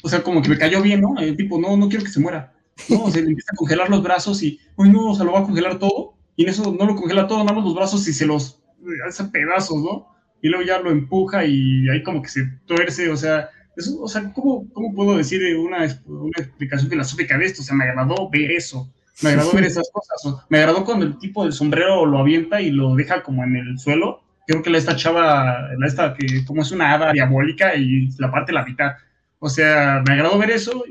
[0.02, 1.18] o sea, como que me cayó bien, ¿no?
[1.18, 2.52] El tipo, no, no quiero que se muera.
[2.88, 5.32] No, o sea, le empieza a congelar los brazos y, uy, no, o sea, lo
[5.32, 6.14] va a congelar todo.
[6.36, 8.62] Y en eso no lo congela todo, nada más los brazos y se los
[9.06, 10.08] hace pedazos, ¿no?
[10.42, 14.08] Y luego ya lo empuja y ahí como que se tuerce, o sea, eso, o
[14.08, 17.62] sea, ¿cómo, ¿cómo, puedo decir una, una explicación filosófica de esto?
[17.62, 21.16] O sea, me agradó ver eso, me agradó ver esas cosas, me agradó cuando el
[21.18, 24.78] tipo del sombrero lo avienta y lo deja como en el suelo, creo que la
[24.78, 28.92] esta chava, la esta que como es una hada diabólica y la parte la mitad,
[29.38, 30.84] o sea, me agradó ver eso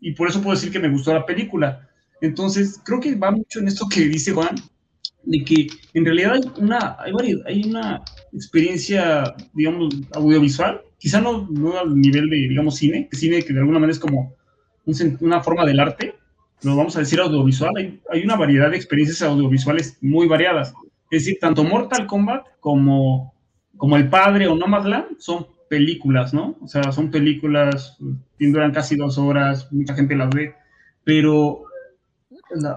[0.00, 1.88] y por eso puedo decir que me gustó la película.
[2.20, 4.54] Entonces, creo que va mucho en esto que dice Juan,
[5.24, 8.02] de que en realidad hay una, hay varias, hay una
[8.32, 13.78] experiencia, digamos, audiovisual, quizá no, no al nivel de, digamos, cine, cine que de alguna
[13.78, 14.34] manera es como
[15.20, 16.14] una forma del arte,
[16.62, 20.74] lo vamos a decir audiovisual, hay, hay, una variedad de experiencias audiovisuales muy variadas.
[21.10, 23.34] Es decir, tanto Mortal Kombat como,
[23.76, 26.56] como El Padre o Nomadland son películas, ¿no?
[26.60, 27.96] O sea, son películas,
[28.38, 30.54] duran casi dos horas, mucha gente las ve,
[31.04, 31.64] pero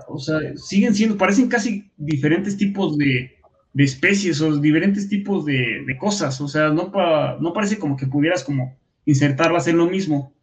[0.08, 3.35] o sea, siguen siendo, parecen casi diferentes tipos de,
[3.76, 8.08] de especies o diferentes tipos de, cosas, o sea, no, pa, no parece como que
[8.08, 10.34] pudieras como insertarlas en lo mismo.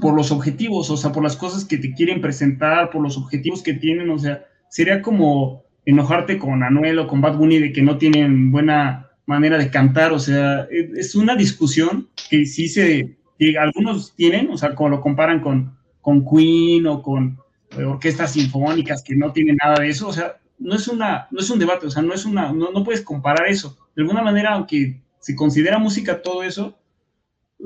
[0.00, 3.62] Por los objetivos, o sea, por las cosas que te quieren presentar, por los objetivos
[3.62, 7.82] que tienen, o sea, sería como enojarte con Anuel o con Bad Bunny de que
[7.82, 13.58] no tienen buena manera de cantar, o sea, es una discusión que sí se, que
[13.58, 17.38] algunos tienen, o sea, como lo comparan con, con Queen o con
[17.86, 21.50] orquestas sinfónicas que no tienen nada de eso, o sea, no es, una, no es
[21.50, 23.76] un debate, o sea, no es una, no, no puedes comparar eso.
[23.94, 26.78] De alguna manera, aunque se considera música todo eso,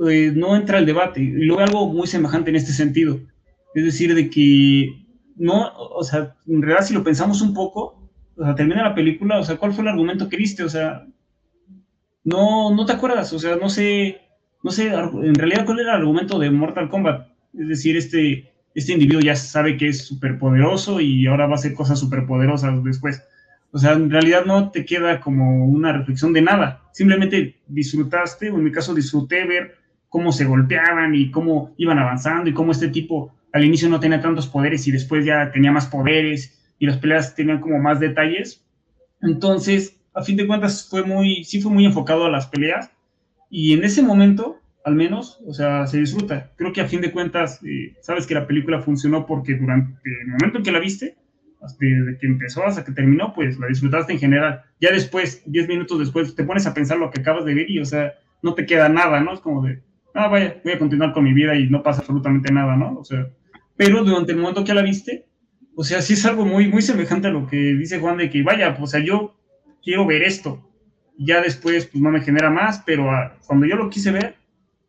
[0.08, 1.20] eh, no entra el debate.
[1.20, 3.20] Y luego algo muy semejante en este sentido.
[3.74, 5.00] Es decir, de que
[5.36, 9.38] no, o sea, en realidad si lo pensamos un poco, o sea, termina la película,
[9.38, 10.62] o sea, ¿cuál fue el argumento que viste?
[10.64, 11.06] O sea,
[12.24, 14.20] no, no te acuerdas, o sea, no sé,
[14.62, 17.28] no sé, en realidad cuál era el argumento de Mortal Kombat.
[17.58, 21.54] Es decir, este, este individuo ya sabe que es súper poderoso y ahora va a
[21.56, 23.22] hacer cosas súper poderosas después.
[23.72, 26.82] O sea, en realidad no te queda como una reflexión de nada.
[26.92, 29.76] Simplemente disfrutaste, o en mi caso disfruté ver
[30.08, 34.20] cómo se golpeaban y cómo iban avanzando y cómo este tipo al inicio no tenía
[34.20, 38.64] tantos poderes y después ya tenía más poderes y las peleas tenían como más detalles.
[39.20, 42.90] Entonces, a fin de cuentas, fue muy, sí fue muy enfocado a las peleas
[43.48, 46.52] y en ese momento al menos, o sea, se disfruta.
[46.56, 50.28] Creo que a fin de cuentas, eh, sabes que la película funcionó porque durante el
[50.28, 51.16] momento en que la viste,
[51.78, 54.62] desde que empezó hasta que terminó, pues la disfrutaste en general.
[54.80, 57.78] Ya después, 10 minutos después, te pones a pensar lo que acabas de ver y,
[57.78, 59.34] o sea, no te queda nada, ¿no?
[59.34, 59.82] Es como de,
[60.14, 62.98] ah, vaya, voy a continuar con mi vida y no pasa absolutamente nada, ¿no?
[62.98, 63.28] O sea,
[63.76, 65.26] pero durante el momento que la viste,
[65.74, 68.42] o sea, sí es algo muy, muy semejante a lo que dice Juan de que,
[68.42, 69.36] vaya, o sea, yo
[69.82, 70.66] quiero ver esto.
[71.18, 73.10] Ya después, pues no me genera más, pero
[73.46, 74.36] cuando yo lo quise ver,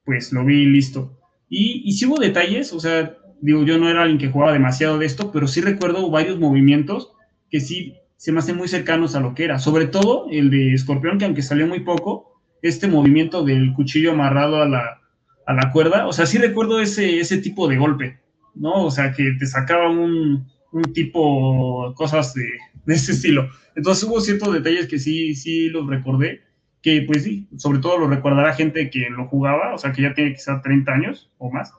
[0.06, 1.18] pues lo vi listo.
[1.50, 4.98] Y, y sí hubo detalles, o sea, digo, yo no era alguien que jugaba demasiado
[4.98, 7.12] de esto, pero sí recuerdo varios movimientos
[7.50, 9.60] que sí se me hacen muy cercanos a lo que era.
[9.60, 14.62] Sobre todo el de Escorpión, que aunque salió muy poco, este movimiento del cuchillo amarrado
[14.62, 15.02] a la,
[15.46, 18.20] a la cuerda, o sea, sí recuerdo ese, ese tipo de golpe,
[18.54, 18.86] ¿no?
[18.86, 22.48] O sea, que te sacaba un, un tipo, cosas de,
[22.86, 23.50] de ese estilo.
[23.76, 26.42] Entonces hubo ciertos detalles que sí, sí los recordé
[26.82, 30.14] que pues sí, sobre todo lo recordará gente que lo jugaba, o sea, que ya
[30.14, 31.74] tiene quizá 30 años o más,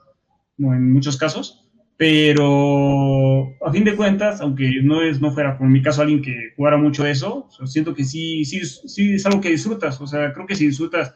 [0.56, 5.72] no en muchos casos, pero a fin de cuentas, aunque no, es, no fuera en
[5.72, 9.50] mi caso alguien que jugara mucho eso, siento que sí, sí, sí es algo que
[9.50, 11.14] disfrutas, o sea, creo que si disfrutas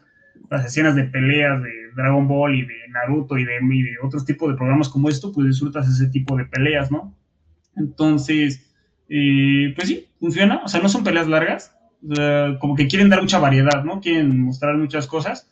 [0.50, 4.24] las escenas de peleas de Dragon Ball y de Naruto y de, y de otros
[4.24, 7.14] tipos de programas como esto, pues disfrutas ese tipo de peleas, ¿no?
[7.76, 8.72] Entonces,
[9.08, 11.75] eh, pues sí, funciona, o sea, no son peleas largas,
[12.60, 14.00] como que quieren dar mucha variedad, ¿no?
[14.00, 15.50] Quieren mostrar muchas cosas,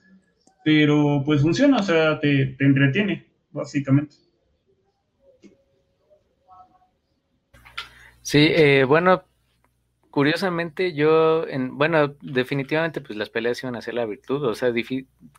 [0.65, 4.17] pero pues funciona, o sea, te, entretiene, básicamente.
[8.23, 9.25] Sí, eh, bueno,
[10.11, 14.73] curiosamente yo, en, bueno, definitivamente pues las peleas iban a ser la virtud, o sea,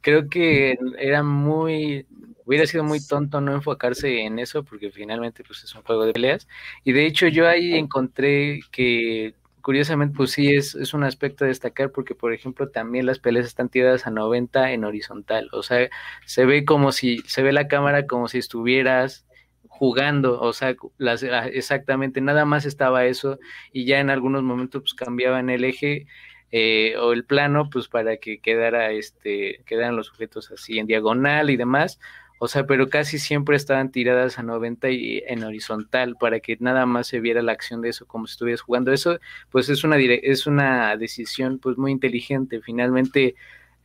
[0.02, 2.06] creo que era muy,
[2.46, 6.14] hubiera sido muy tonto no enfocarse en eso porque finalmente pues es un juego de
[6.14, 6.48] peleas
[6.84, 9.34] y de hecho yo ahí encontré que
[9.66, 13.68] curiosamente, pues sí, es, un aspecto a destacar porque, por ejemplo, también las peleas están
[13.68, 15.50] tiradas a 90 en horizontal.
[15.54, 15.90] O sea,
[16.28, 19.26] se ve como si, se ve la cámara como si estuvieras
[19.68, 23.40] jugando, o sea, las, ah, exactamente, nada más estaba eso
[23.74, 26.06] y ya en algunos momentos pues cambiaban el eje
[26.52, 31.50] eh, o el plano pues para que quedara este, quedaran los objetos así en diagonal
[31.50, 32.00] y demás,
[32.46, 36.86] o sea, pero casi siempre estaban tiradas a 90 y en horizontal para que nada
[36.86, 38.92] más se viera la acción de eso como si estuvieras jugando.
[38.92, 39.20] Eso,
[39.50, 42.62] pues es una, es una decisión pues muy inteligente.
[42.62, 43.34] Finalmente,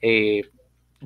[0.03, 0.51] eh,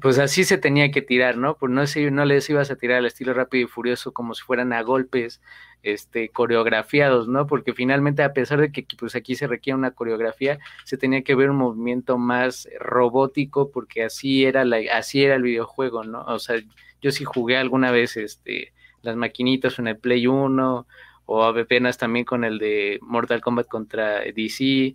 [0.01, 1.57] pues así se tenía que tirar, ¿no?
[1.57, 4.43] Pues no, si, no les ibas a tirar al estilo rápido y furioso como si
[4.43, 5.41] fueran a golpes
[5.83, 7.47] este, coreografiados, ¿no?
[7.47, 11.35] Porque finalmente, a pesar de que pues aquí se requiere una coreografía, se tenía que
[11.35, 16.23] ver un movimiento más robótico porque así era, la, así era el videojuego, ¿no?
[16.25, 16.57] O sea,
[17.01, 18.73] yo sí jugué alguna vez este,
[19.03, 20.87] las maquinitas en el Play 1
[21.27, 24.95] o apenas también con el de Mortal Kombat contra DC.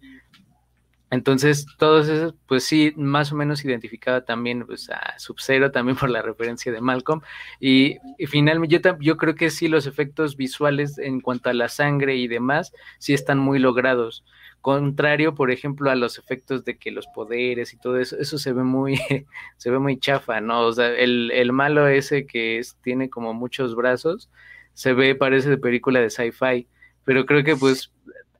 [1.12, 6.10] Entonces, todos esos, pues sí, más o menos identificaba también pues, a Sub-Zero, también por
[6.10, 7.22] la referencia de Malcolm.
[7.60, 7.98] Y,
[8.28, 12.28] finalmente, yo, yo creo que sí, los efectos visuales en cuanto a la sangre y
[12.28, 14.24] demás, sí están muy logrados.
[14.62, 18.54] Contrario, por ejemplo, a los efectos de que los poderes y todo eso, eso se
[18.54, 19.00] ve muy,
[19.58, 20.62] se ve muy chafa, ¿no?
[20.62, 24.30] O sea, el, el malo ese que es, tiene como muchos brazos,
[24.74, 26.68] se ve, parece de película de sci-fi,
[27.04, 27.92] pero creo que pues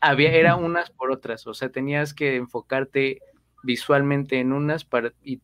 [0.02, 3.20] había, era unas por otras, o sea, tenías que enfocarte
[3.64, 5.42] visualmente en unas para, y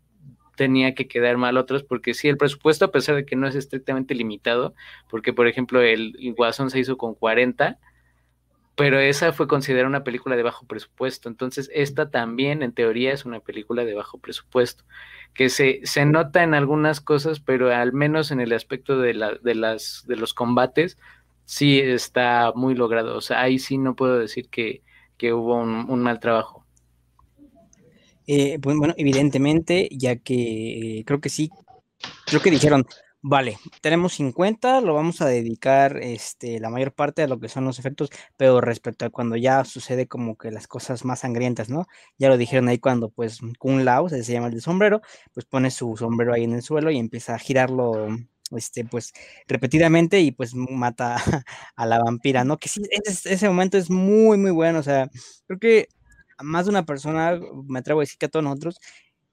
[0.56, 3.56] tenía que quedar mal otras, porque sí, el presupuesto, a pesar de que no es
[3.56, 4.74] estrictamente limitado,
[5.10, 7.78] porque por ejemplo el, el Guasón se hizo con 40,
[8.76, 11.30] pero esa fue considerada una película de bajo presupuesto.
[11.30, 14.84] Entonces, esta también, en teoría, es una película de bajo presupuesto,
[15.34, 19.34] que se, se nota en algunas cosas, pero al menos en el aspecto de, la,
[19.36, 20.98] de, las, de los combates,
[21.46, 23.18] sí está muy logrado.
[23.18, 24.84] O sea, ahí sí no puedo decir que,
[25.18, 26.66] que hubo un, mal trabajo.
[28.28, 31.50] Eh, pues, bueno, evidentemente, ya que creo que sí,
[32.26, 32.86] creo que dijeron,
[33.28, 37.66] Vale, tenemos 50, lo vamos a dedicar este, la mayor parte a lo que son
[37.66, 41.88] los efectos, pero respecto a cuando ya sucede como que las cosas más sangrientas, ¿no?
[42.20, 45.02] Ya lo dijeron ahí cuando pues Kung Lao, se llama el de sombrero,
[45.34, 48.10] pues pone su sombrero ahí en el suelo y empieza a girarlo
[48.58, 49.14] este, pues
[49.48, 51.18] repetidamente y pues mata
[51.76, 52.58] a la vampira, ¿no?
[52.58, 55.10] Que sí, ese, ese momento es muy, muy bueno, o sea,
[55.48, 55.88] creo que
[56.38, 58.80] a más de una persona, me atrevo a decir que a todos nosotros,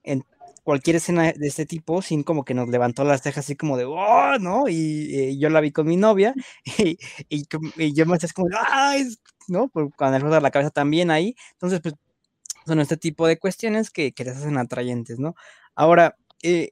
[0.03, 0.25] en,
[0.63, 3.85] cualquier escena de este tipo, sin como que nos levantó las cejas así como de,
[3.85, 4.69] oh, ¿no?
[4.69, 6.33] Y, yo la vi con mi novia
[6.77, 6.97] y,
[7.29, 9.07] y, yo me hacía como, ¡ay!
[9.47, 9.67] ¿No?
[9.69, 11.35] Pues cuando le la cabeza también ahí.
[11.53, 11.95] Entonces, pues
[12.65, 15.35] son este tipo de cuestiones que, que les hacen atrayentes, ¿no?
[15.75, 16.71] Ahora, eh,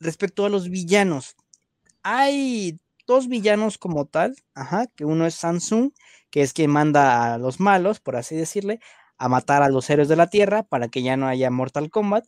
[0.00, 1.36] respecto a los villanos,
[2.08, 5.90] hay dos villanos como tal, ajá, que uno es Samsung,
[6.30, 8.78] que es quien manda a los malos, por así decirle,
[9.18, 12.24] a matar a los héroes de la Tierra para que ya no haya Mortal Kombat.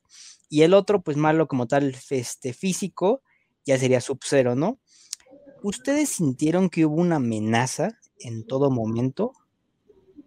[0.48, 3.22] Y el otro, pues malo como tal, este físico,
[3.64, 4.80] ya sería Sub-Zero, ¿no?
[5.62, 9.32] ¿Ustedes sintieron que hubo una amenaza en todo momento?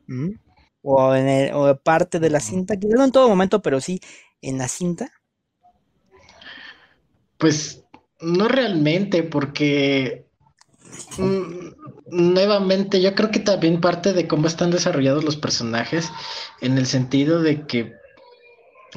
[0.08, 0.36] ¿Mm?
[0.82, 4.00] O, en o parte de la cinta, quizás no en todo momento, pero sí
[4.42, 5.12] en la cinta.
[7.38, 7.81] Pues
[8.22, 10.26] no realmente, porque
[11.18, 11.72] mm,
[12.12, 16.12] nuevamente yo creo que también parte de cómo están desarrollados los personajes,
[16.62, 17.94] en el sentido de que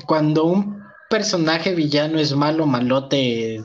[0.06, 3.62] cuando un personaje villano es malo, malote,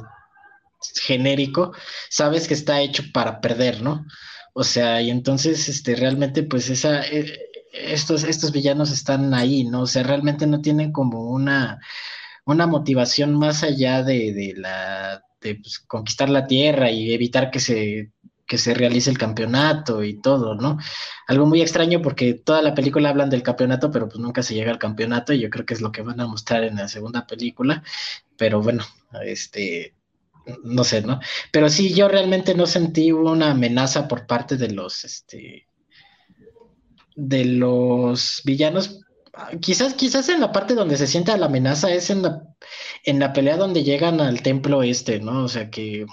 [1.02, 1.74] genérico,
[2.10, 4.06] sabes que está hecho para perder, ¿no?
[4.54, 7.40] O sea, y entonces, este, realmente, pues esa, eh,
[7.74, 9.82] estos, estos villanos están ahí, ¿no?
[9.82, 11.80] O sea, realmente no tienen como una,
[12.46, 17.60] una motivación más allá de, de la, de pues, conquistar la tierra y evitar que
[17.60, 18.12] se
[18.50, 20.80] que se realice el campeonato y todo, ¿no?
[21.28, 24.72] Algo muy extraño porque toda la película hablan del campeonato, pero pues nunca se llega
[24.72, 27.28] al campeonato y yo creo que es lo que van a mostrar en la segunda
[27.28, 27.84] película,
[28.38, 28.84] pero bueno,
[29.24, 29.94] este,
[30.64, 31.20] no sé, ¿no?
[31.52, 35.68] Pero sí, yo realmente no sentí una amenaza por parte de los, este,
[37.16, 39.02] de los villanos
[39.62, 42.44] quizás, quizás en la parte donde se sienta la amenaza es en la,
[43.04, 45.44] en la pelea donde llegan al templo este, ¿no?
[45.44, 46.06] O sea, que,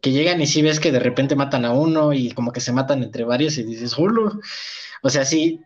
[0.00, 2.72] que llegan y sí ves que de repente matan a uno y como que se
[2.72, 4.40] matan entre varios y dices, ¡Hulu!
[5.02, 5.60] O sea, sí,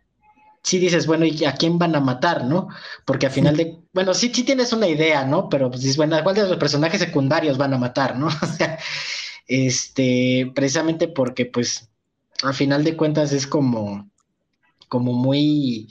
[0.63, 2.69] sí dices, bueno, ¿y a quién van a matar, no?
[3.05, 5.49] Porque al final de, bueno, sí, sí tienes una idea, ¿no?
[5.49, 8.29] Pero pues dices, bueno, ¿cuál de los personajes secundarios van a matar, no?
[8.43, 8.79] O sea,
[9.47, 11.89] este, precisamente porque pues
[12.43, 14.11] al final de cuentas es como,
[14.89, 15.89] como muy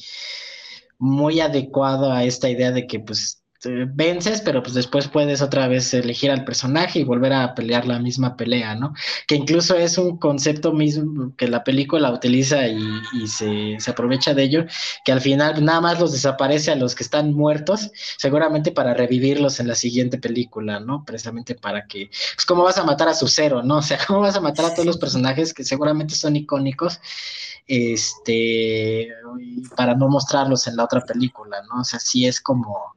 [0.99, 5.93] muy adecuado a esta idea de que pues vences, pero pues después puedes otra vez
[5.93, 8.93] elegir al personaje y volver a pelear la misma pelea, ¿no?
[9.27, 14.65] Que incluso es un concepto mismo que la película utiliza y, se, aprovecha de ello,
[15.03, 19.59] que al final nada más los desaparece a los que están muertos, seguramente para revivirlos
[19.59, 21.03] en la siguiente película, ¿no?
[21.05, 23.77] Precisamente para que, pues cómo vas a matar a su cero, ¿no?
[23.77, 26.99] O sea, cómo vas a matar a todos los personajes que seguramente son icónicos,
[27.67, 29.09] este,
[29.75, 31.81] para no mostrarlos en la otra película, ¿no?
[31.81, 32.95] O sea, sí es como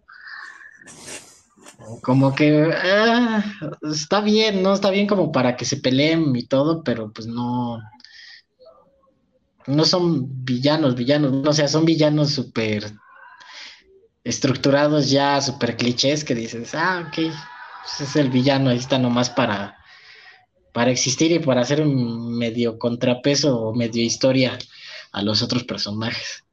[2.03, 3.45] como que ah,
[3.83, 4.75] está bien, ¿no?
[4.75, 7.81] Está bien como para que se peleen y todo, pero pues no.
[9.67, 12.93] No son villanos, villanos, o sea, son villanos súper
[14.25, 19.31] estructurados ya, súper clichés que dices, ah, ok, pues es el villano, ahí está nomás
[19.31, 19.77] para,
[20.73, 24.59] para existir y para hacer un medio contrapeso o medio historia
[25.13, 26.45] a los otros personajes.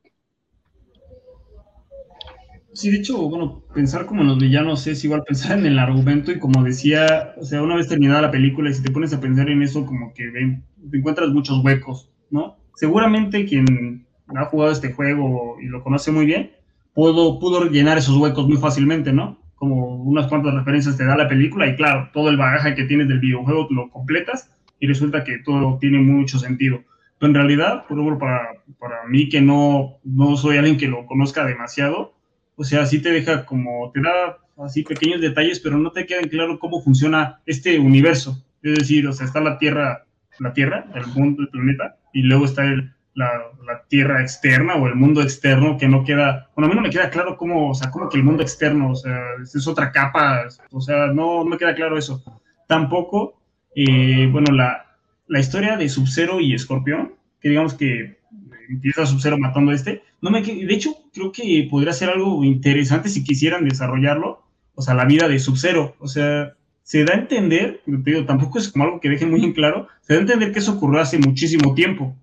[2.74, 6.32] Sí, de hecho, bueno, pensar como en los villanos es igual pensar en el argumento
[6.32, 9.20] y como decía, o sea, una vez terminada la película y si te pones a
[9.20, 12.58] pensar en eso, como que ven, te encuentras muchos huecos, ¿no?
[12.76, 16.52] Seguramente quien ha jugado este juego y lo conoce muy bien,
[16.94, 19.40] pudo, pudo llenar esos huecos muy fácilmente, ¿no?
[19.58, 23.10] Como unas cuantas referencias te da la película y claro, todo el bagaje que tienes
[23.10, 24.50] del videojuego lo completas
[24.80, 26.84] y resulta que todo tiene mucho sentido.
[27.20, 28.50] Pero en realidad, por ejemplo, para,
[28.80, 32.14] para mí que no, no soy alguien que lo conozca demasiado,
[32.56, 36.28] o sea, sí te deja como, te da así pequeños detalles, pero no te quedan
[36.28, 38.44] claro cómo funciona este universo.
[38.62, 40.06] Es decir, o sea, está la Tierra,
[40.40, 42.66] la Tierra, el mundo, el planeta, y luego está
[43.18, 46.90] la, Tierra externa o el mundo externo que no queda, bueno, a mí no me
[46.90, 50.48] queda claro cómo, o sea, cómo que el mundo externo, o sea, es otra capa,
[50.72, 52.22] o sea, no, me queda claro eso.
[52.68, 53.42] Tampoco,
[53.76, 54.98] eh, bueno, la,
[55.28, 58.20] la historia de Sub-Zero y Escorpión, que digamos que
[58.70, 63.10] empieza Sub-Zero matando a este, no me, de hecho, creo que podría ser algo interesante
[63.10, 64.44] si quisieran desarrollarlo,
[64.76, 66.54] o sea, la vida de Sub-Zero, o sea,
[66.84, 69.88] se da a entender, te digo, tampoco es como algo que dejen muy en claro,
[70.02, 72.16] se da a entender que eso ocurrió hace muchísimo tiempo.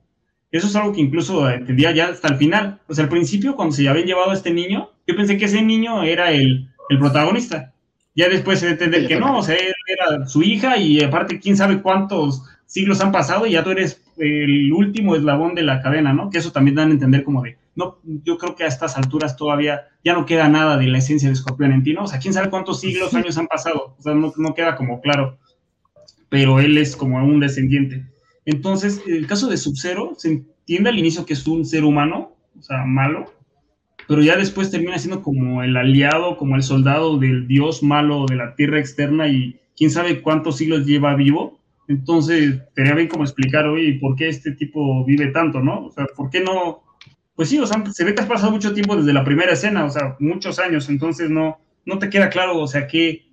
[0.54, 2.78] Eso es algo que incluso entendía ya hasta el final.
[2.86, 5.60] O sea, al principio, cuando se habían llevado a este niño, yo pensé que ese
[5.60, 7.72] niño era el, el protagonista.
[8.14, 11.56] Ya después se entender que no, o sea, él era su hija y aparte, quién
[11.56, 16.12] sabe cuántos siglos han pasado y ya tú eres el último eslabón de la cadena,
[16.12, 16.30] ¿no?
[16.30, 19.36] Que eso también dan a entender como de, no, yo creo que a estas alturas
[19.36, 22.04] todavía ya no queda nada de la esencia de Escorpión en ti, ¿no?
[22.04, 25.00] O sea, quién sabe cuántos siglos, años han pasado, o sea, no, no queda como
[25.00, 25.36] claro,
[26.28, 28.13] pero él es como un descendiente.
[28.46, 32.62] Entonces, el caso de Sub-Zero, se entiende al inicio que es un ser humano, o
[32.62, 33.32] sea, malo,
[34.06, 38.36] pero ya después termina siendo como el aliado, como el soldado del dios malo de
[38.36, 41.58] la tierra externa y quién sabe cuántos siglos lleva vivo.
[41.88, 45.86] Entonces, tenía bien como explicar, oye, ¿por qué este tipo vive tanto, no?
[45.86, 46.84] O sea, ¿por qué no
[47.36, 49.84] pues sí, o sea, se ve que has pasado mucho tiempo desde la primera escena,
[49.84, 53.23] o sea, muchos años, entonces no, no te queda claro, o sea, qué,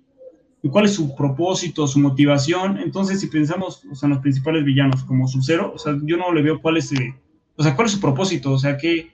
[0.70, 2.78] cuál es su propósito, su motivación.
[2.78, 6.32] Entonces, si pensamos o sea, en los principales villanos como Sub-Zero, o sea, yo no
[6.32, 7.14] le veo cuál es, eh,
[7.56, 9.12] o sea, cuál es su propósito, o sea, que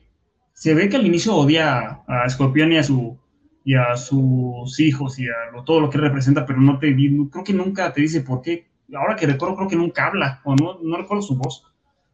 [0.52, 3.18] se ve que al inicio odia a Scorpion y a su
[3.64, 7.52] y a sus hijos y a todo lo que representa, pero no te creo que
[7.52, 8.66] nunca te dice por qué.
[8.94, 11.64] Ahora que recuerdo, creo que nunca habla, o no, no recuerdo su voz.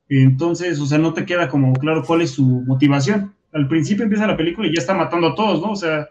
[0.08, 3.34] Entonces, o sea, no te queda como claro cuál es su motivación.
[3.52, 5.70] Al principio empieza la película y ya está matando a todos, ¿no?
[5.70, 6.08] O sea,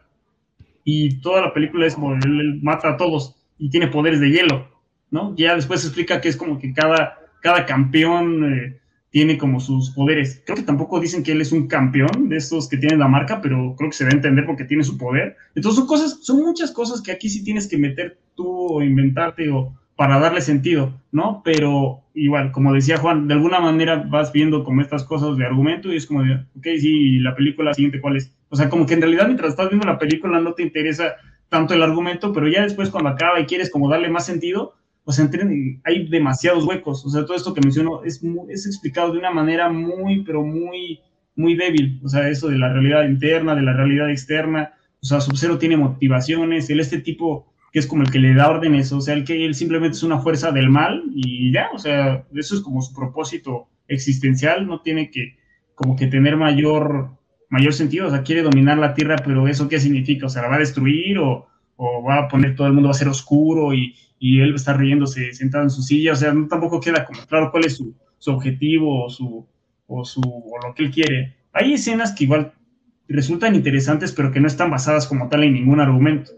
[0.84, 4.68] y toda la película es como él, mata a todos y tiene poderes de hielo,
[5.12, 5.36] ¿no?
[5.36, 8.80] Ya después se explica que es como que cada, cada campeón eh,
[9.10, 10.42] tiene como sus poderes.
[10.46, 13.42] Creo que tampoco dicen que él es un campeón de estos que tienen la marca,
[13.42, 15.38] pero creo que se debe entender porque tiene su poder.
[15.56, 19.50] Entonces son cosas, son muchas cosas que aquí sí tienes que meter tú o inventarte
[19.52, 21.42] o para darle sentido, ¿no?
[21.44, 25.92] Pero igual, como decía Juan, de alguna manera vas viendo como estas cosas de argumento
[25.92, 28.36] y es como de, ok, sí, la película siguiente, ¿cuál es?
[28.50, 31.16] O sea, como que en realidad mientras estás viendo la película no te interesa
[31.50, 34.74] tanto el argumento, pero ya después cuando acaba y quieres como darle más sentido,
[35.06, 35.30] o sea,
[35.84, 37.06] hay demasiados huecos.
[37.06, 41.02] O sea, todo esto que menciono es, es explicado de una manera muy, pero muy,
[41.36, 42.00] muy débil.
[42.04, 44.74] O sea, eso de la realidad interna, de la realidad externa.
[45.02, 48.52] O sea, Sub-Zero tiene motivaciones, él este tipo que es como el que le da
[48.52, 51.80] órdenes, o sea, el que él simplemente es una fuerza del mal y ya, o
[51.80, 55.38] sea, eso es como su propósito existencial, no tiene que
[55.74, 57.18] como que tener mayor,
[57.50, 60.50] mayor sentido, o sea, quiere dominar la Tierra, pero eso qué significa, o sea, la
[60.50, 63.74] va a destruir o, o va a poner todo el mundo va a ser oscuro
[63.74, 66.80] y, y él va a estar riéndose sentado en su silla, o sea, no, tampoco
[66.80, 69.48] queda como claro cuál es su, su objetivo o su,
[69.88, 71.38] o su, o lo que él quiere.
[71.52, 72.54] Hay escenas que igual
[73.08, 76.32] resultan interesantes, pero que no están basadas como tal en ningún argumento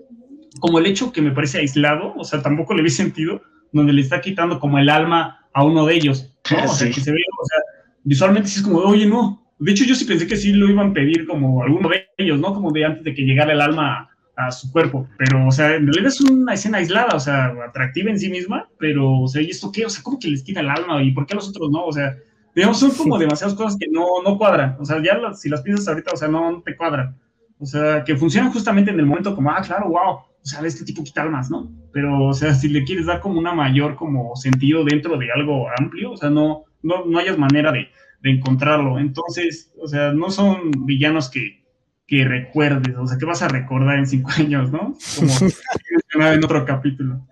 [0.60, 3.41] como el hecho que me parece aislado, o sea, tampoco le vi sentido,
[3.72, 6.64] donde le está quitando como el alma a uno de ellos, ¿no?
[6.72, 7.60] O sea, que se ve, o sea,
[8.03, 9.41] visualmente sí es como, oye, no.
[9.60, 12.39] De hecho, yo sí pensé que sí lo iban a pedir como alguno de ellos,
[12.39, 12.53] ¿no?
[12.53, 15.88] Como de antes de que llegara el alma a su cuerpo, pero, o sea, en
[15.88, 19.49] realidad es una escena aislada, o sea, atractiva en sí misma, pero, o sea, ¿y
[19.49, 19.86] esto qué?
[19.86, 21.01] O sea, ¿cómo que les quita el alma?
[21.01, 21.86] ¿Y por qué a los otros no?
[21.86, 22.18] O sea,
[22.53, 25.88] digamos, son como demasiadas cosas que no, no cuadran, o sea, ya si las piensas
[25.88, 27.18] ahorita, o sea, no, te cuadran,
[27.60, 30.86] o sea, que funcionan justamente en el momento como, ah, claro, wow, o sea, este
[30.86, 31.72] tipo quita almas, ¿no?
[31.91, 35.68] Pero, o sea, si le quieres dar como una mayor como sentido dentro de algo
[35.78, 37.89] amplio, o sea, no, no, no hayas manera de,
[38.22, 41.66] de encontrarlo, entonces, o sea, no son villanos que
[42.08, 44.96] que recuerdes, o sea, que vas a recordar en cinco años, ¿no?
[45.18, 47.26] Como en otro capítulo.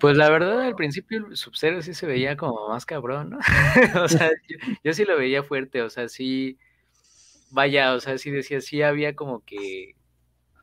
[0.00, 3.38] Pues la verdad, al principio el Sub-Zero sí se veía como más cabrón, ¿no?
[4.02, 4.30] o sea,
[4.84, 6.56] yo, sí lo veía fuerte, o sea, sí,
[7.50, 9.94] vaya, o sea, sí decía, sí había como que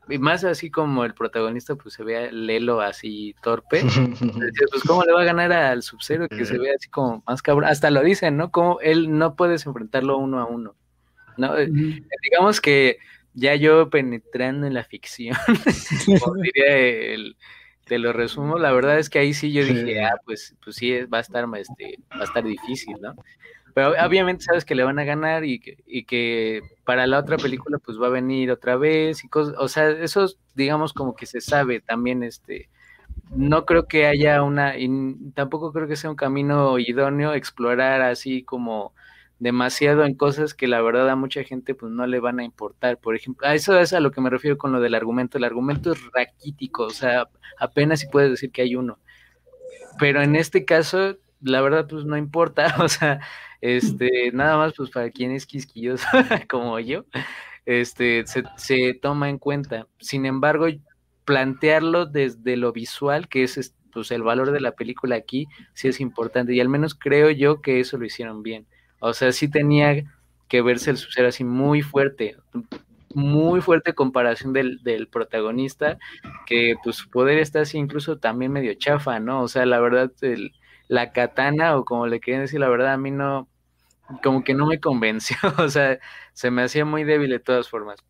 [0.08, 3.82] y más así como el protagonista pues se ve lelo así torpe,
[4.70, 7.68] pues cómo le va a ganar al Sub-Zero que se ve así como más cabrón,
[7.68, 8.50] hasta lo dicen, ¿no?
[8.50, 10.76] Como él no puedes enfrentarlo uno a uno,
[11.36, 11.58] ¿no?
[11.58, 11.68] Eh,
[12.22, 12.98] digamos que
[13.34, 15.36] ya yo penetrando en la ficción,
[16.22, 17.36] como diría el,
[17.84, 21.02] te lo resumo, la verdad es que ahí sí yo dije, ah, pues, pues sí,
[21.04, 23.14] va a estar, este, va a estar difícil, ¿no?
[23.76, 27.36] Pero obviamente sabes que le van a ganar y que, y que para la otra
[27.36, 31.26] película pues va a venir otra vez y cosas, o sea, eso digamos como que
[31.26, 32.70] se sabe también, este,
[33.28, 34.88] no creo que haya una, y
[35.34, 38.94] tampoco creo que sea un camino idóneo explorar así como
[39.40, 42.96] demasiado en cosas que la verdad a mucha gente pues no le van a importar.
[42.96, 45.36] Por ejemplo, a eso es a lo que me refiero con lo del argumento.
[45.36, 48.98] El argumento es raquítico, o sea, apenas si puedes decir que hay uno.
[49.98, 53.20] Pero en este caso, la verdad pues no importa, o sea,
[53.60, 56.06] este, nada más, pues para quien es quisquilloso
[56.48, 57.04] como yo,
[57.64, 59.86] este, se, toma en cuenta.
[59.98, 60.66] Sin embargo,
[61.24, 66.00] plantearlo desde lo visual, que es pues, el valor de la película aquí, sí es
[66.00, 66.54] importante.
[66.54, 68.66] Y al menos creo yo que eso lo hicieron bien.
[69.00, 70.04] O sea, sí tenía
[70.48, 72.36] que verse el suceder así muy fuerte,
[73.14, 75.98] muy fuerte comparación del, del, protagonista,
[76.46, 79.42] que pues su poder está así incluso también medio chafa, ¿no?
[79.42, 80.52] O sea, la verdad, el,
[80.88, 83.48] la katana, o como le quieren decir, la verdad, a mí no,
[84.22, 85.98] como que no me convenció, o sea,
[86.32, 88.00] se me hacía muy débil de todas formas.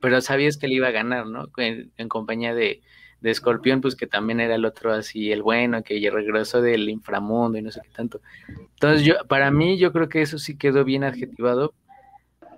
[0.00, 1.46] Pero sabías que le iba a ganar, ¿no?
[1.56, 2.82] En, compañía de,
[3.20, 7.58] de Escorpión, pues que también era el otro así, el bueno, que regresó del inframundo
[7.58, 8.20] y no sé qué tanto.
[8.48, 11.74] Entonces, yo, para mí, yo creo que eso sí quedó bien adjetivado,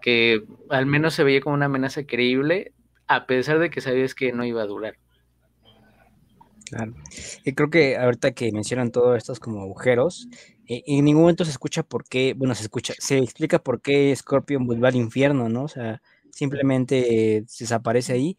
[0.02, 2.72] que al menos se veía como una amenaza creíble,
[3.06, 4.96] a pesar de que sabías que no iba a durar.
[6.70, 6.94] Claro.
[7.44, 10.28] Y creo que ahorita que mencionan todos estos como agujeros,
[10.68, 14.14] eh, en ningún momento se escucha por qué, bueno, se escucha, se explica por qué
[14.14, 15.64] Scorpion vuelve al infierno, ¿no?
[15.64, 16.00] O sea,
[16.30, 18.36] simplemente desaparece ahí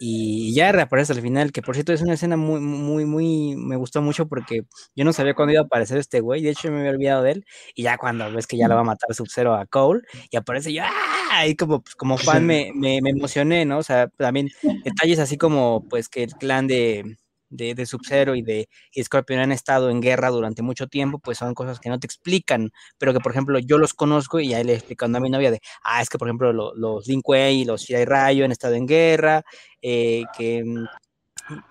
[0.00, 3.76] y ya reaparece al final, que por cierto es una escena muy, muy, muy, me
[3.76, 4.62] gustó mucho porque
[4.96, 7.32] yo no sabía cuándo iba a aparecer este güey, de hecho me había olvidado de
[7.32, 10.36] él, y ya cuando ves que ya lo va a matar Sub-Zero a Cole, y
[10.38, 11.46] aparece yo, ¡ah!
[11.46, 13.78] Y como, pues, como fan me, me, me emocioné, ¿no?
[13.78, 14.48] O sea, también
[14.84, 17.16] detalles así como, pues, que el clan de,
[17.50, 18.68] de, de Sub-Zero y de
[19.02, 22.70] Scorpion han estado en guerra durante mucho tiempo, pues son cosas que no te explican,
[22.98, 25.60] pero que por ejemplo yo los conozco y ahí le explicando a mi novia de,
[25.82, 28.86] ah, es que por ejemplo los Lin Kuei y los Shirai Rayo han estado en
[28.86, 29.42] guerra,
[29.82, 30.86] eh, que, mm,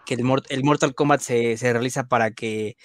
[0.05, 2.75] que el, el, Mortal Kombat se, se realiza para que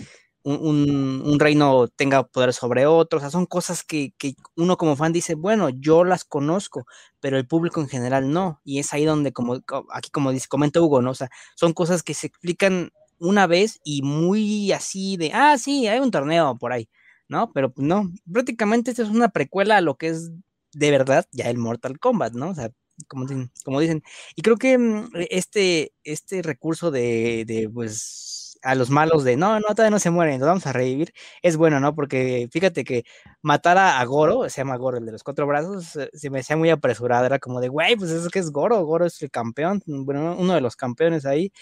[0.44, 4.12] un, reino tenga poder sobre otro, o sea, son cosas que,
[4.56, 6.86] uno como fan dice, bueno, yo las conozco,
[7.20, 9.60] pero el público en general no, y es ahí donde, como
[9.92, 11.10] aquí como dice, comenta Hugo, ¿no?
[11.10, 15.86] O sea, son cosas que se explican una vez y muy así de, ah, sí,
[15.86, 16.88] hay un torneo por ahí,
[17.28, 17.52] ¿no?
[17.52, 20.30] Pero pues no, prácticamente esta es una precuela a lo que es
[20.74, 22.50] de verdad ya el Mortal Kombat, ¿no?
[22.50, 22.70] O sea,
[23.08, 24.02] como dicen, como dicen.
[24.36, 28.31] y creo que mm, este, este recurso de pues
[28.62, 31.56] a los malos de no, no, todavía no se mueren, los vamos a revivir, es
[31.56, 31.94] bueno, ¿no?
[31.94, 33.04] Porque fíjate que
[33.42, 36.56] matar a, Goro, se llama Goro, el de los cuatro brazos, eh, se me hacía
[36.56, 39.82] muy apresurado, era como de, güey, pues eso que es Goro, Goro es el campeón,
[39.86, 41.52] bueno, uno de los campeones ahí.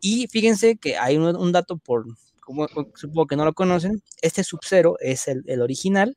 [0.00, 2.06] Y fíjense que hay un, dato por,
[2.40, 6.16] como supongo que no lo conocen, este Sub-Zero es el, original,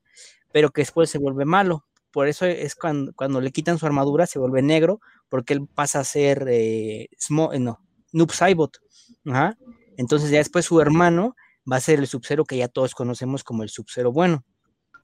[0.51, 1.85] pero que después se vuelve malo.
[2.11, 5.99] Por eso es cuando, cuando le quitan su armadura, se vuelve negro, porque él pasa
[6.01, 7.79] a ser eh, eh no,
[8.11, 8.79] Noob Saibot.
[9.25, 9.55] Ajá.
[9.97, 11.35] Entonces ya después su hermano
[11.71, 14.43] va a ser el Sub-Zero que ya todos conocemos como el Sub-Zero bueno.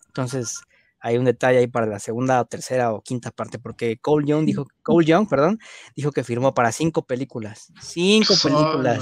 [0.07, 0.61] Entonces
[0.99, 4.45] hay un detalle ahí para la segunda o tercera o quinta parte, porque Cole Young
[4.45, 5.59] dijo, Cole Young, perdón,
[5.95, 7.71] dijo que firmó para cinco películas.
[7.81, 8.99] Cinco películas.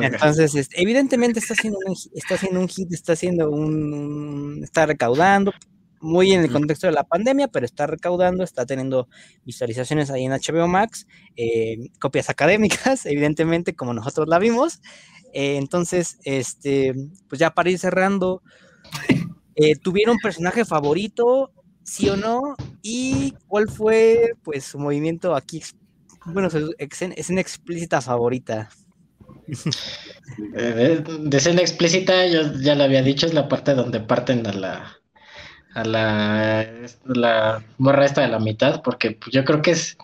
[0.00, 5.52] Entonces, este, evidentemente está haciendo un, está haciendo un hit, está haciendo un, está recaudando,
[6.00, 9.08] muy en el contexto de la pandemia, pero está recaudando, está teniendo
[9.44, 11.06] visualizaciones ahí en HBO Max,
[11.36, 14.80] eh, copias académicas, evidentemente, como nosotros la vimos,
[15.32, 16.94] eh, entonces, este,
[17.28, 18.42] pues ya para ir cerrando,
[19.54, 21.52] eh, ¿tuvieron personaje favorito?
[21.84, 22.56] ¿Sí o no?
[22.82, 25.62] ¿Y cuál fue, pues, su movimiento aquí?
[26.26, 28.68] Bueno, su escena explícita favorita.
[30.54, 34.52] Eh, de escena explícita, yo ya lo había dicho, es la parte donde parten a
[34.52, 35.00] la
[35.74, 36.66] a la,
[37.04, 39.96] la morra esta de la mitad, porque yo creo que es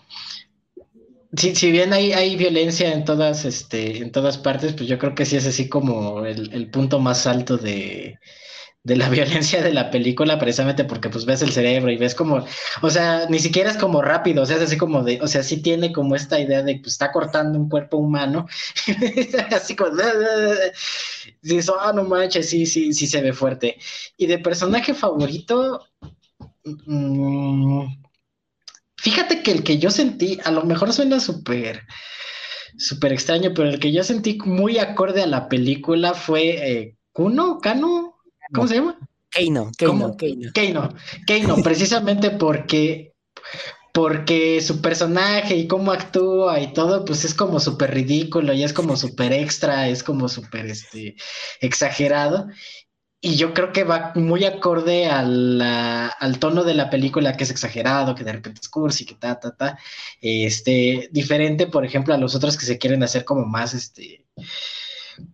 [1.35, 5.15] si, si bien hay, hay violencia en todas, este, en todas partes, pues yo creo
[5.15, 8.19] que sí es así como el, el punto más alto de,
[8.83, 12.45] de la violencia de la película, precisamente porque pues ves el cerebro y ves como,
[12.81, 15.43] o sea, ni siquiera es como rápido, o sea, es así como de, o sea,
[15.43, 18.47] sí tiene como esta idea de que pues, está cortando un cuerpo humano,
[19.51, 19.91] así como,
[21.41, 23.77] dices, ah, no manches, sí, sí, sí se ve fuerte.
[24.17, 25.85] Y de personaje favorito,
[26.65, 27.87] mmm,
[29.09, 31.83] fíjate que el que yo sentí, a lo mejor suena súper
[32.77, 37.59] súper extraño, pero el que yo sentí muy acorde a la película fue eh, Kuno,
[37.59, 38.17] Kano,
[38.53, 38.97] ¿Cómo se llama?
[39.29, 40.51] Keino, Keino, Keino.
[40.53, 40.89] Keino,
[41.25, 43.13] Keino, precisamente porque,
[43.93, 48.73] porque su personaje y cómo actúa y todo, pues es como súper ridículo y es
[48.73, 51.15] como súper extra, es como súper este,
[51.59, 52.47] exagerado.
[53.27, 58.15] Y yo creo que va muy acorde al tono de la película, que es exagerado,
[58.15, 59.77] que de repente es cursi, que ta, ta, ta.
[60.21, 64.23] Este, diferente, por ejemplo, a los otros que se quieren hacer como más, este,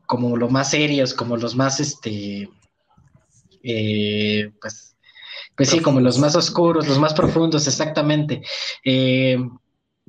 [0.07, 2.49] como los más serios, como los más, este,
[3.61, 4.95] eh, pues,
[5.55, 8.41] pues sí, como los más oscuros, los más profundos, exactamente.
[8.83, 9.37] Eh,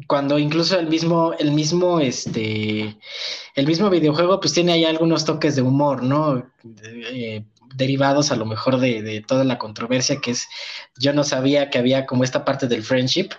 [0.06, 2.96] cuando incluso el mismo, el mismo, este,
[3.54, 6.50] el mismo videojuego, pues tiene ahí algunos toques de humor, ¿no?
[6.82, 7.44] Eh,
[7.74, 10.48] derivados a lo mejor de, toda la controversia que es,
[10.98, 13.30] yo no sabía que había como esta parte del friendship,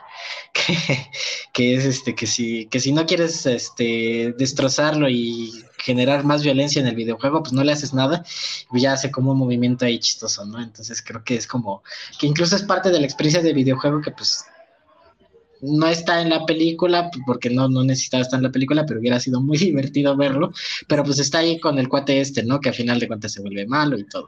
[1.54, 6.82] que, es este, que si, que si no quieres este, destrozarlo y generar más violencia
[6.82, 8.24] en el videojuego, pues no le haces nada,
[8.74, 10.62] y ya hace como un movimiento ahí chistoso, ¿no?
[10.62, 11.84] Entonces creo que es como,
[12.20, 14.46] que incluso es parte de la experiencia del videojuego que pues
[15.62, 19.20] no está en la película, porque no, no necesitaba estar en la película, pero hubiera
[19.20, 20.52] sido muy divertido verlo,
[20.88, 22.60] pero pues está ahí con el cuate este, ¿no?
[22.60, 24.28] Que al final de cuentas se vuelve malo y todo.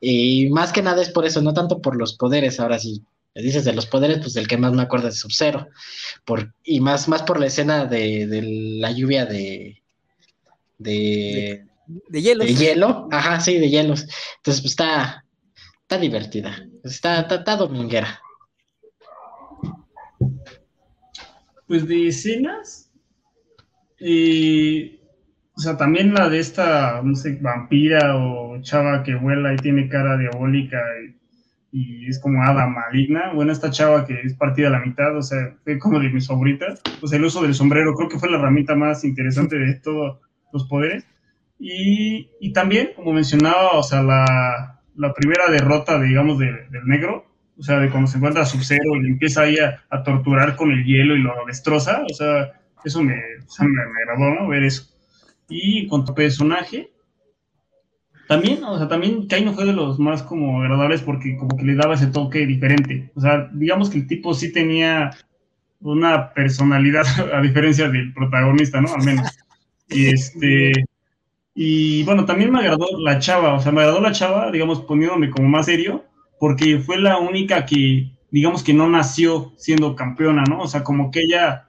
[0.00, 3.02] Y más que nada es por eso, no tanto por los poderes, ahora sí,
[3.34, 5.68] me dices de los poderes, pues del que más me acuerdo es Sub-Zero,
[6.64, 8.42] y más, más por la escena de, de
[8.80, 9.80] la lluvia de...
[10.76, 12.46] De, de, hielos.
[12.46, 14.06] De hielo, ajá, sí, de hielos.
[14.36, 15.24] Entonces, pues está,
[15.82, 18.20] está divertida, está, está, está dominguera.
[21.66, 22.84] Pues de escenas,
[23.98, 25.00] y,
[25.56, 29.88] o sea, también la de esta, no sé, vampira o chava que vuela y tiene
[29.88, 31.14] cara diabólica y,
[32.06, 33.32] es como hada maligna.
[33.32, 36.28] Bueno, esta chava que es partida a la mitad, o sea, fue como de mis
[36.28, 36.80] favoritas.
[37.02, 40.20] O sea, el uso del sombrero creo que fue la herramienta más interesante de todos
[40.52, 41.04] los poderes.
[41.58, 47.26] Y, y también, como mencionaba, o sea, la, la primera derrota, digamos, del negro,
[47.58, 51.16] o sea, de cuando se encuentra Sub-Zero y empieza ahí a, torturar con el hielo
[51.16, 52.52] y lo destroza, o sea,
[52.84, 54.48] eso me, me, agradó, ¿no?
[54.48, 54.88] Ver eso.
[55.48, 56.90] Y en cuanto personaje,
[58.28, 61.74] también, o sea, también Kaino fue de los más como agradables porque como que le
[61.74, 63.10] daba ese toque diferente.
[63.14, 65.10] O sea, digamos que el tipo sí tenía
[65.80, 68.94] una personalidad a diferencia del protagonista, ¿no?
[68.94, 69.28] Al menos.
[69.88, 70.72] Y este,
[71.54, 75.30] y bueno, también me agradó la chava, o sea, me agradó la chava, digamos, poniéndome
[75.30, 76.04] como más serio,
[76.38, 80.60] porque fue la única que, digamos que no nació siendo campeona, ¿no?
[80.60, 81.68] O sea, como que ella,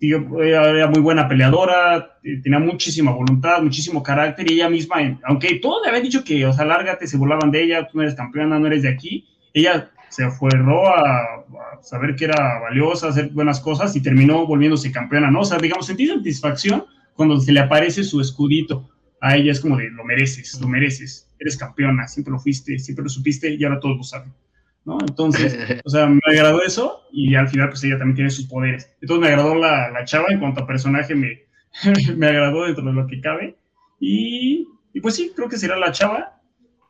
[0.00, 5.82] era muy buena peleadora, eh, tenía muchísima voluntad, muchísimo carácter y ella misma, aunque todos
[5.82, 8.58] le habían dicho que, o sea, lárgate, se burlaban de ella, tú no eres campeona,
[8.58, 13.60] no eres de aquí, ella se aferró a, a, saber que era valiosa, hacer buenas
[13.60, 15.40] cosas y terminó volviéndose campeona, ¿no?
[15.40, 18.90] O sea, digamos, sentí satisfacción cuando se le aparece su escudito
[19.22, 23.04] a ella es como de lo mereces, lo mereces, eres campeona, siempre lo fuiste, siempre
[23.04, 24.32] lo supiste y ahora todos lo saben.
[24.84, 24.98] ¿no?
[25.00, 28.92] Entonces, o sea, me agradó eso y al final pues ella también tiene sus poderes.
[29.00, 31.42] Entonces me agradó la, la chava en cuanto a personaje, me,
[32.16, 33.56] me agradó dentro de lo que cabe.
[34.00, 36.40] Y, y, pues sí, creo que será la chava.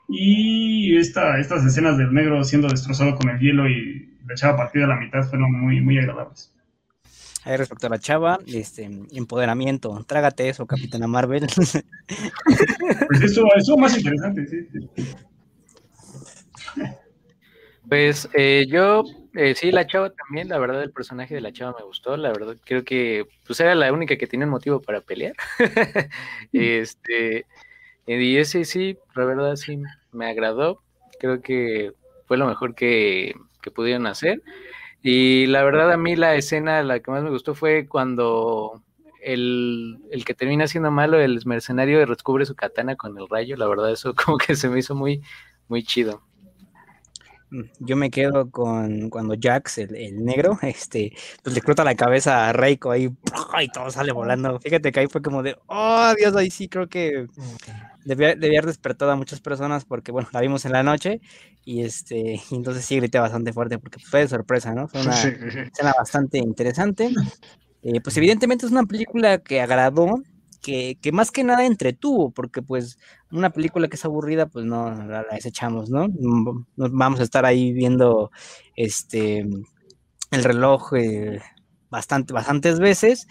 [0.08, 4.86] Y esta, estas escenas del negro siendo destrozado con el hielo y la chava partida
[4.86, 6.50] a la mitad fueron muy, muy agradables.
[7.44, 11.46] Ahí respecto a la chava, este, empoderamiento, trágate eso, Capitana Marvel.
[13.08, 14.68] Pues eso, eso más interesante, sí.
[17.88, 21.76] Pues eh, yo, eh, sí, la chava también, la verdad, el personaje de la chava
[21.78, 25.00] me gustó, la verdad, creo que pues era la única que tenía un motivo para
[25.00, 25.34] pelear.
[26.52, 27.46] este,
[28.06, 29.80] y ese sí, la verdad sí
[30.12, 30.82] me agradó,
[31.18, 31.92] creo que
[32.26, 34.42] fue lo mejor que, que pudieron hacer.
[35.02, 38.82] Y la verdad a mí la escena, la que más me gustó fue cuando
[39.20, 43.56] el, que termina siendo malo, el mercenario, descubre su katana con el rayo.
[43.56, 45.22] La verdad eso como que se me hizo muy,
[45.68, 46.22] muy chido.
[47.80, 52.52] Yo me quedo con cuando Jax, el, negro, este, pues le crota la cabeza a
[52.52, 53.10] Reiko ahí
[53.62, 54.58] y todo sale volando.
[54.60, 57.26] Fíjate que ahí fue como de, oh Dios, ahí sí creo que
[58.04, 61.20] debía, haber despertado a muchas personas porque, bueno, la vimos en la noche
[61.64, 64.88] y este, y entonces sí grité bastante fuerte porque fue de sorpresa, ¿no?
[64.88, 67.10] Fue una escena bastante interesante.
[67.82, 70.22] Eh, pues evidentemente es una película que agradó,
[70.62, 72.98] que, más que nada entretuvo, porque pues
[73.30, 76.08] una película que es aburrida, pues no la, desechamos, ¿no?
[76.08, 78.30] Nos vamos a estar ahí viendo
[78.76, 79.46] este
[80.30, 81.40] el reloj eh,
[81.90, 83.26] bastante, bastantes veces.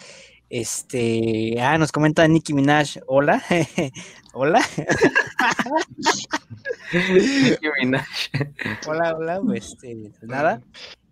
[0.50, 3.42] Este, ah, nos comenta Nicki Minaj, hola,
[4.34, 4.62] hola.
[6.94, 8.06] Nicki Minaj.
[8.86, 10.62] hola, hola, pues, este, pues nada.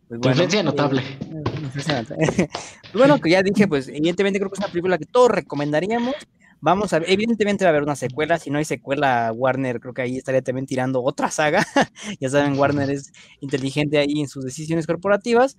[0.10, 1.04] Pues bueno, notable.
[2.94, 6.16] bueno, que ya dije, pues evidentemente creo que es una película que todos recomendaríamos.
[6.62, 8.40] Vamos a ver, evidentemente va a haber una secuela.
[8.40, 11.64] Si no hay secuela, Warner creo que ahí estaría también tirando otra saga.
[12.20, 15.56] ya saben, Warner es inteligente ahí en sus decisiones corporativas.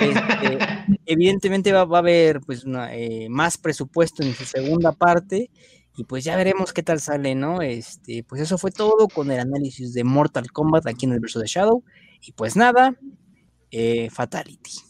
[0.00, 0.58] Este,
[1.06, 5.50] evidentemente va, a haber pues eh, más presupuesto en su segunda parte
[5.96, 7.60] y pues ya veremos qué tal sale, ¿no?
[7.60, 11.40] Este, pues eso fue todo con el análisis de Mortal Kombat aquí en el verso
[11.40, 11.82] de Shadow.
[12.22, 12.94] Y pues nada,
[13.70, 14.80] eh, Fatality.